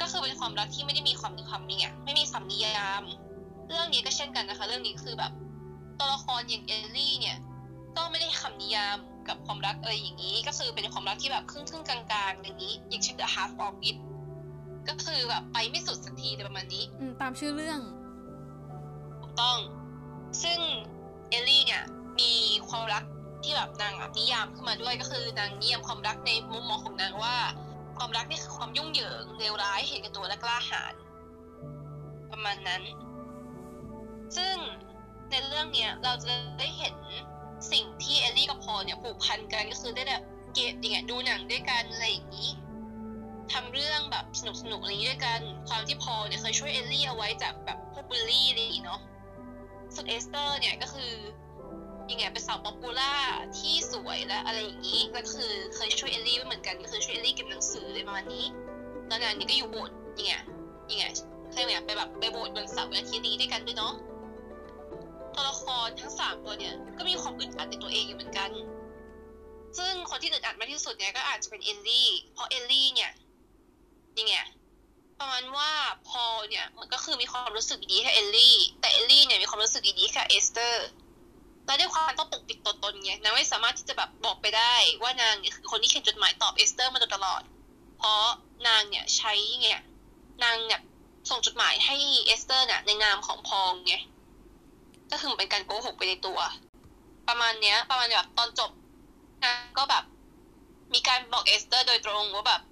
[0.00, 3.02] ก็คือเป็นความรักที่ไม่ได้มีความความเนี่ย ไม่มีคำนิยาม
[3.68, 5.32] เรื่องนี้ก็เช่นกันนะคะ เรื่องนี้คือแบบ
[5.98, 7.36] ตัวละครอย่างเอลลี่เนี่ย
[7.96, 8.96] ก็ไม่ได้คำนิยาม
[9.30, 11.98] กับความรักอะไรอย่างนี้ ก็คือเป็นความรักที่แบบครึ่งครึ่งๆกลา
[12.30, 13.96] งๆอย่างนี้ อย่างเช่น The Half of It
[14.88, 17.80] ก็คือแบบไปไม่สุดสักทีอะไรประมาณนี้ อืมตามชื่อเรื่อง
[19.20, 19.58] ถูกต้อง
[20.42, 20.58] ซึ่ง
[21.30, 21.82] เอลลี่เนี่ย
[22.20, 22.32] มี
[22.68, 23.04] ความรัก
[23.42, 27.36] ที่แบบนางอะนิยามขึ้นมาด้วยก็คือนางนิยามความรักในมุมมองของนางว่า
[27.96, 30.94] ความรักนี่คือความยุ่งเหยิงเลวร้ายเห็นแก่ตัวและกล้าหาญ
[32.30, 32.82] ประมาณนั้น
[34.36, 34.56] ซึ่ง
[35.30, 36.94] ในเรื่องเนี้ยเราจะได้เห็น
[37.72, 40.22] สิ่งที่เอลลี่กับพอลเนี่ยผูกพันกันก็คือได้แบบ
[40.54, 42.50] เกตอย่างเงี้ยดูหนังด้วยกันอะไรอย่างนี้
[43.52, 49.00] ทำเรื่องแบบสนุกสนุกอะไรอย่างนี้ด้วยกัน ความที่พอลเนี่ยเคยช่วยเอลลี่เอาไว้จากแบบพวกบูลลี่อะไรอย่างงี้เนาะ
[49.94, 51.12] ส่วนเอสเตอร์เนี่ยก็คือ
[52.10, 53.12] ยังไงเป็นสาว popular
[53.58, 58.46] ที่สวยและอะไรอย่างนี้ก็คือเคยช่วยเอลลี่ไว้เหมือนกันก็คือช่วยเอลลี่เก็บหนังสืออะไรประมาณนี้
[59.08, 60.34] แล้วนางนี้ก็อยู่โบสถ์ยังไง
[60.90, 61.04] ยังไง
[61.52, 63.94] ใช่ไหมไปแบบไปโบสถ์วันเสาร์วันอาทิตย์นี้ด้วยกันด้วยเนาะ
[65.40, 68.50] ตัวละครทั้งสามตัวเนี่ย ก็มีความอึดอัดในตัวเองอยู่เหมือนกัน
[69.78, 73.10] ซึ่งคนที่อึดอัดมากที่สุดเนี่ยก็อาจจะเป็นเอลลี่ เพราะเอลลี่เนี่ย
[74.18, 74.34] ยังไง
[75.18, 75.70] ประมาณว่า
[76.08, 80.86] พอลเนี่ยมันก็คือมีความรู้สึกดีๆกับเอลลี่ แต่เอลลี่เนี่ยมีความรู้สึกดีๆกับเอสเตอร์
[81.66, 87.42] และด้วยความต้องปกปิดตัวตนไงนางไม่สามารถที่จะแบบบอกไปได้ว่านางเนี่ยคือคนที่เขียนจดหมายตอบเอสเตอร์มาโดยตลอด
[87.98, 88.24] เพราะ
[88.68, 89.68] นางเนี่ยใช้ไง
[90.44, 90.80] นางเนี่ย
[91.30, 93.94] ส่งจดหมายให้เอสเตอร์เนี่ยในนามของพอลไง
[95.10, 96.38] ก็คือเป็นการโกหกไปในตัว
[97.28, 98.70] ประมาณเนี้ย ประมาณแบบตอนจบ
[99.44, 100.04] นางก็แบบ
[100.94, 102.62] มีการบอกเอสเตอร์โดยตรงว่าแบบ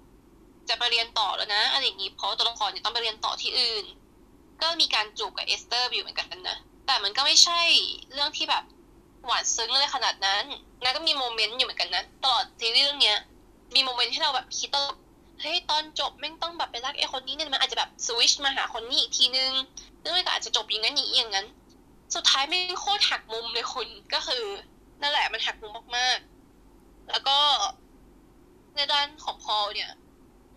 [0.69, 3.85] จะไปเรียนต่อแล้วนะอะไรอย่างนี้เพราะตัวละครเนี่ยต้องไปเรียนต่อที่อื่น
[4.61, 7.61] ก็มีการจูบกับเอสเตอร์อยู่เหมือนกันนะแต่มันก็ไม่ใช่
[8.13, 8.63] เรื่องที่แบบ
[9.25, 10.43] หวานซึ้งเลยขนาดนั้น
[10.83, 13.17] นะก็มี moment อยู่เหมือนกันนะตลอดซีรีส์เรื่องเนี้ย
[13.75, 14.95] มี moment ที่เราแบบคิดตลอด
[15.41, 19.51] เฮ้ยตอนจบแม่งต้องแบบไปรักไอ้คนนี้เนี่ยมันอาจจะแบบสวิชมาหาคนนี้อีกทีนึง
[19.99, 21.47] หรือไม่ก็อาจจะจบอย่างนั้นอย่างนี้อย่างนั้น
[22.15, 24.43] สุดท้ายแม่งโคตรหักมุมเลยคุณก็คือ
[25.01, 27.37] นั่นแหละมันหักมุมมากๆ แล้วก็
[28.75, 29.91] ในด้านของพอลเนี่ย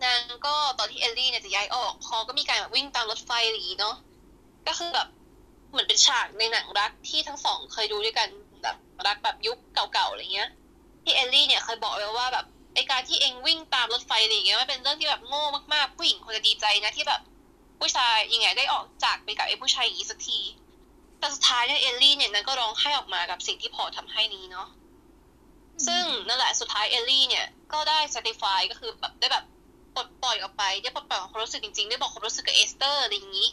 [0.03, 3.95] นางก็ตอนที่เอลลี่เนี่ยจะย้ายออก พอลก็มีการแบบวิ่งตามรถไฟอะไรอย่างงี้เนาะ
[4.67, 5.07] ก็คือแบบ
[5.71, 8.29] เหมือนเป็นฉากในหนังรักที่ทั้งสองเคยดูด้วยกัน
[8.63, 8.77] แบบ
[9.07, 10.49] รักแบบยุคเก่าๆอะไรเงี้ย
[11.03, 12.45] ที่เอลลี่เนี่ยเคยบอกไว้ว่าแบบ
[12.75, 15.43] ไอ้การที่เองวิ่งตามรถไฟอะไรเงี้ยมันเป็นเรื่องที่แบบโง่
[15.73, 17.21] มากๆ ผู้หญิงควรจะดีใจนะที่แบบ
[17.79, 20.39] ผู้ชายยังไงได้ออกจากไปกับไอ้ผู้ชายอย่างนี้สักที
[21.23, 24.67] แต่สุดท้ายเนี่ยเอลลี่เนี่ยนางก็ร้องไห้ออกมากับสิ่งที่พอลทำให้นี้เนาะ
[25.87, 29.45] ซึ่งนั่นแหละสุดท้ายเอลลี่เนี่ยก็ได้ satisfy ก็คือแบบได้แบบ
[29.95, 33.49] ปลดปล่อยออกไปได้ปลดปล่อยความรู้สึกจริงๆ ได้บอกความรู้สึกกับเอสเตอร์อะไรอย่างนี้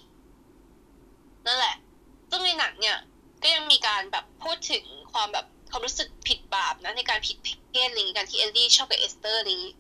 [1.47, 1.75] นั่นแหละ
[2.31, 2.99] ซึ่งในหนังเนี่ย
[3.43, 7.37] ก็ยังมีการแบบพูดถึงความแบบความรู้สึกผิดบาปนะในการผิด
[7.71, 9.75] เพศอะไรอย่างนี้การที่เอลลี่ชอบกับเอสเตอร์อะไรอย่างนี้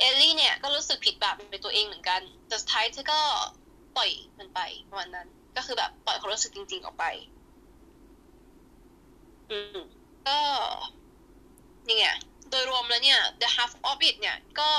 [0.00, 3.20] เอลลี่เนี่ยก็รู้สึกผิดบาปในตัวเองเหมือนกันแต่สุดท้ายเธอก็
[3.96, 7.04] ปล่อยมันไปประมาณนั้น ก็คือแบบปล่อยความรู้สึกจริง ๆ ออกไป
[9.50, 9.78] อืม
[10.28, 10.38] ก็
[11.86, 12.06] นี่ไง
[12.50, 14.70] โดยรวมแล้วเนี่ย The Half of It เนี่ย ก็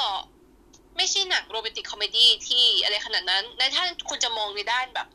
[0.98, 5.08] ไม่ใช่หนัง romantic comedy ที่อะไรขนาดนั้นในถ้าคุณจะมองในด้านแบบ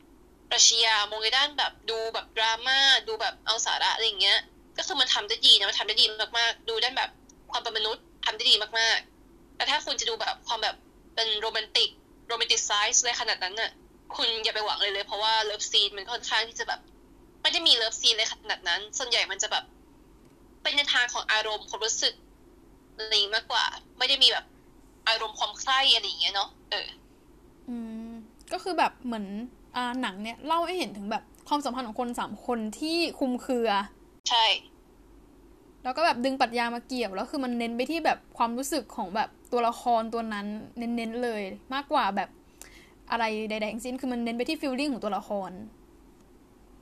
[0.49, 4.39] ปรัชญามองในด้านแบบดูแบบดราม่าดูแบบเอาสาระอะไรอย่างเงี้ย
[4.77, 6.05] ก็คือมันทำได้ดีนะมันทำได้ดี
[6.37, 7.09] มากๆ ดูด้านแบบ
[7.51, 10.75] ความเป็นมนุษย์ทำได้ดีมากๆแต่ถ้าคุณจะดูแบบความแบบ
[11.15, 11.89] เป็นโรแมนติก
[12.27, 13.71] romanticize อะไรขนาดนั้นน่ะ
[14.15, 16.79] คุณอย่าไปหวังเลยเลย เพราะว่า love scene มันค่อนข้างที่จะแบบ
[17.41, 19.63] ไม่ได้มี love scene เลยขนาดนั้น ส่วนใหญ่มันจะแบบ
[20.61, 22.13] เป็นในทางของอารมณ์ความรู้สึก
[22.97, 23.65] อะไรอย่างงี้มากกว่า
[23.97, 24.45] ไม่ได้มีแบบ
[25.07, 26.87] อารมณ์ความใคร่อะไรอย่างเงี้ยเนาะเออ
[27.69, 27.77] อื
[28.09, 28.11] ม
[28.51, 29.25] ก็คือแบบเหมือน
[29.75, 33.69] อ่าหนังเนี่ยเล่าให้เห็นถึงแบบความสัมพันธ์ของคนสามคนที่คลุมเครือ
[34.29, 34.45] ใช่
[35.83, 40.47] แล้วก็แบบดึงปรัชญามาเกี่ยวแล้วคือมันเน้นไปที่แบบความรู้สึกของแบบตัวละครตัวนั้น
[40.77, 41.43] เน้นๆเลย
[41.73, 42.29] มากกว่าแบบ
[43.11, 45.51] อะไรใดๆทั้งสิ้นคือมันเน้นไปที่ feeling ของตัวละคร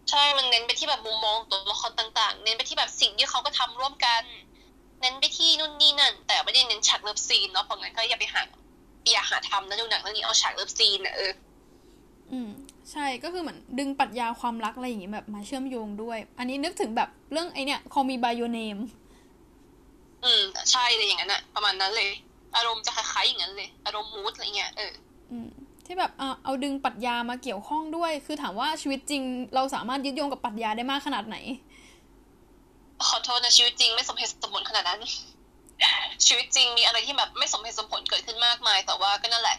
[0.09, 4.23] ใช่มันเน้นไปที่แบบมุมมองตัวละครต่าง ๆ เน้นไปที่แบบสิ่งที่เขาก็ทำร่วมกัน
[5.01, 8.41] เน้นไปที่นู่นนี่นั่น แต่ไม่ได้เน้นฉาก love scene เนาะเพราะงั้นก็อย่าไปหา
[9.11, 11.31] อย่าหาทำนะดูหนังเรื่องนี้เอาฉาก love scene นะเออ
[12.31, 12.49] อืม
[12.91, 18.81] ใช่ก็คือเหมือนดึงปรัชญาความรักอะไรอย่างงี้แบบมาเชื่อมโยงด้วย อันนี้นึกถึงแบบเรื่องไอ้เนี่ย Call Me by Your Name
[20.23, 22.09] อืมใช่เลยอย่างนั้นอะประมาณนั้นเลย
[22.55, 24.91] อารมณ์จะคล้ายๆอย่างนั้นเลย อารมณ์มูดอะไรเงี้ยเออ
[25.31, 25.49] อืม
[25.85, 29.21] ที่แบบเอาเอาดึงปรัชญามาเกี่ยวข้องด้วย คือถามว่าชีวิตจริง
[29.55, 31.37] เราสามารถยึดโยงกับปรัชญาได้มากขนาดไหน
[33.07, 35.01] ขอโทษนะชีวิตจริงไม่สมเหตุสมผลขนาดนั้น
[36.25, 39.57] ชีวิตจริงมีอะไรที่แบบไม่สมเหตุสมผลเกิดขึ้นมากมาย แต่ว่าก็นั่นแหละ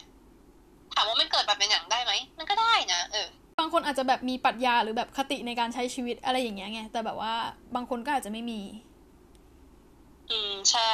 [0.95, 3.29] ถามว่ามันเกิดแบบในหนังได้ไหม มันก็ได้นะเออ
[3.61, 7.35] บางคนอาจจะแบบมีปรัชญาหรือแบบคติในการใช้ชีวิตอะไรอย่างเงี้ยไงแต่แบบว่า
[7.75, 8.61] บางคนก็อาจจะไม่มี
[10.31, 10.93] อืมใช่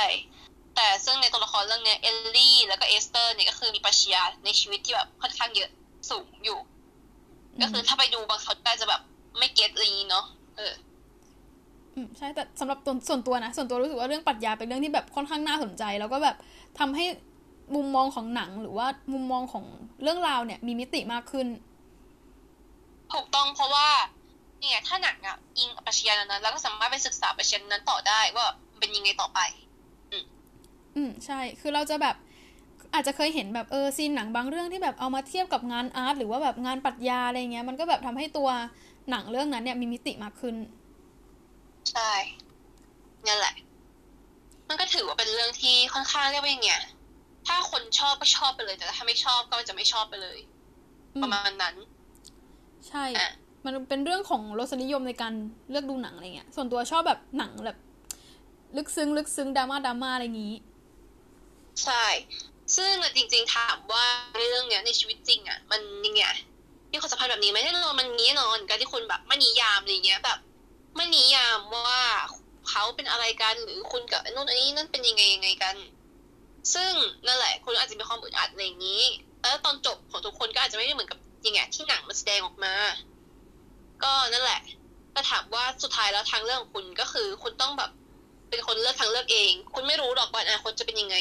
[0.76, 5.70] แต่ซึ่งในตัวละครเรื่องเนี้ยเอลลี่แล้วก็เอสเตอร์เนี่ยก็คือมีปรัชญาในชีวิตที่แบบค่อนข้างเยอะ
[6.10, 6.58] สูงอยู่
[7.60, 9.02] ก็คือถ้าไปดูบางเขาก็จะแบบ
[9.38, 10.24] ไม่ get อะไรอย่างงี้เนาะ
[10.56, 10.72] เออ
[11.94, 16.36] อืมใช่แต่สำหรับตัวส่วนตัวนะ ส่วนตัวรู้สึกว่าเรื่องปรัชญาเป็นเรื่องที่แบบค่อนข้างน่าสนใจ แล้วก็แบบ
[16.78, 17.04] ทำให้
[17.74, 19.64] มุมมองของหนังหรือว่ามุมมองของ
[20.02, 21.46] เรื่องราวเนี่ย มีมิติมากขึ้น
[23.12, 23.88] ถูกต้องเพราะว่า
[24.60, 29.40] เนี่ยถ้าหนังอะอิงกับปรัชญานั้นแล้วก็สามารถไปศึกษาปรัชญานั้นต่อได้ว่ามันเป็นยังไงต่อไป
[30.96, 32.16] อืมใช่ คือเราจะแบบ
[32.94, 38.48] อาจจะเคยเห็นแบบเออซีนหนังบางเรื่องที่แบบเอามาเทียบกับงานอาร์ตหรือว่าแบบงานปรัชญาอะไรเงี้ย มันก็แบบทำให้ตัว
[39.10, 40.56] หนังเรื่องนั้นเนี่ยมีมิติมากขึ้น
[41.90, 42.12] ใช่
[43.26, 43.54] นั่นแหละ
[44.68, 46.82] มันก็ถือว่าเป็นเรื่องที่ค่อนข้างเรียกว่าอย่างเงี้ย
[47.46, 50.38] ถ้าคนชอบก็ชอบไปเลย แต่ถ้าไม่ชอบก็จะไม่ชอบไปเลย
[51.16, 51.74] อืมประมาณนั้น
[52.88, 53.30] ใช่อะ
[53.64, 55.34] มันเป็นเรื่องของรสนิยมในการ
[55.70, 57.78] เลือกดูหนังอะไรเงี้ย ส่วนตัวชอบแบบหนังแบบ
[58.76, 60.54] ลึกซึ้งลึกซึ้งดราม่าดราม่าอะไรอย่างงี้
[61.84, 62.04] ใช่
[62.76, 64.06] ซึ่งจริง ๆ ถามว่า
[64.38, 66.24] เรื่องเนี้ยในชีวิตจริงอะ มันยังไง
[66.92, 70.38] มีความสัมพันธ์แบบนี้ไหมแน่นอนมันมีแน่นอนการที่คุณแบบไม่นิยามอะไรเงี้ยแบบ
[70.96, 72.02] ไม่นิยามว่า
[72.68, 75.76] เขาเป็นอะไรกันหรือคุณกับนู่นอันนี้นั่นเป็นยังไงยังไงกัน
[76.74, 76.92] ซึ่ง
[77.26, 79.02] นั่นแหละคุณอาจจะมีความอึดอัดอะไรอย่างนี้
[79.40, 82.74] แล้วตอนจบของทุกคนก็อาจจะไม่ได้เหมือนกับยังไงที่หนังมันแสดงออกมา
[84.02, 84.60] ก็นั่นแหละ
[85.12, 87.90] แต่ถามว่าสุดท้ายแล้วทางเรื่องของคุณก็คือ คุณต้องแบบ
[88.50, 91.16] เป็นคนเลือกทางเลือกเอง คุณไม่รู้หรอกว่าอนาคตจะเป็นยังไง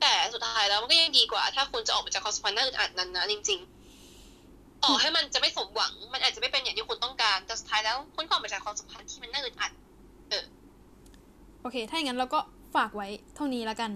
[0.00, 9.70] แต่สุดท้ายแล้วมันก็ยังดีกว่า ถ้าคุณจะออกมาจากความสัมพันธ์น่าอึดอัดนั้นนะจริงๆต่อให้มันจะไม่สมหวัง มันอาจจะไม่เป็นอย่างที่คุณต้องการ แต่สุดท้ายแล้วคุณก็ออกมาจากความสัมพันธ์ที่มันน่าอึดอัด
[11.62, 12.40] โอเค ถ้าอย่างนั้นเราก็
[12.76, 13.90] ฝากไว้เท่านี้แล้วกัน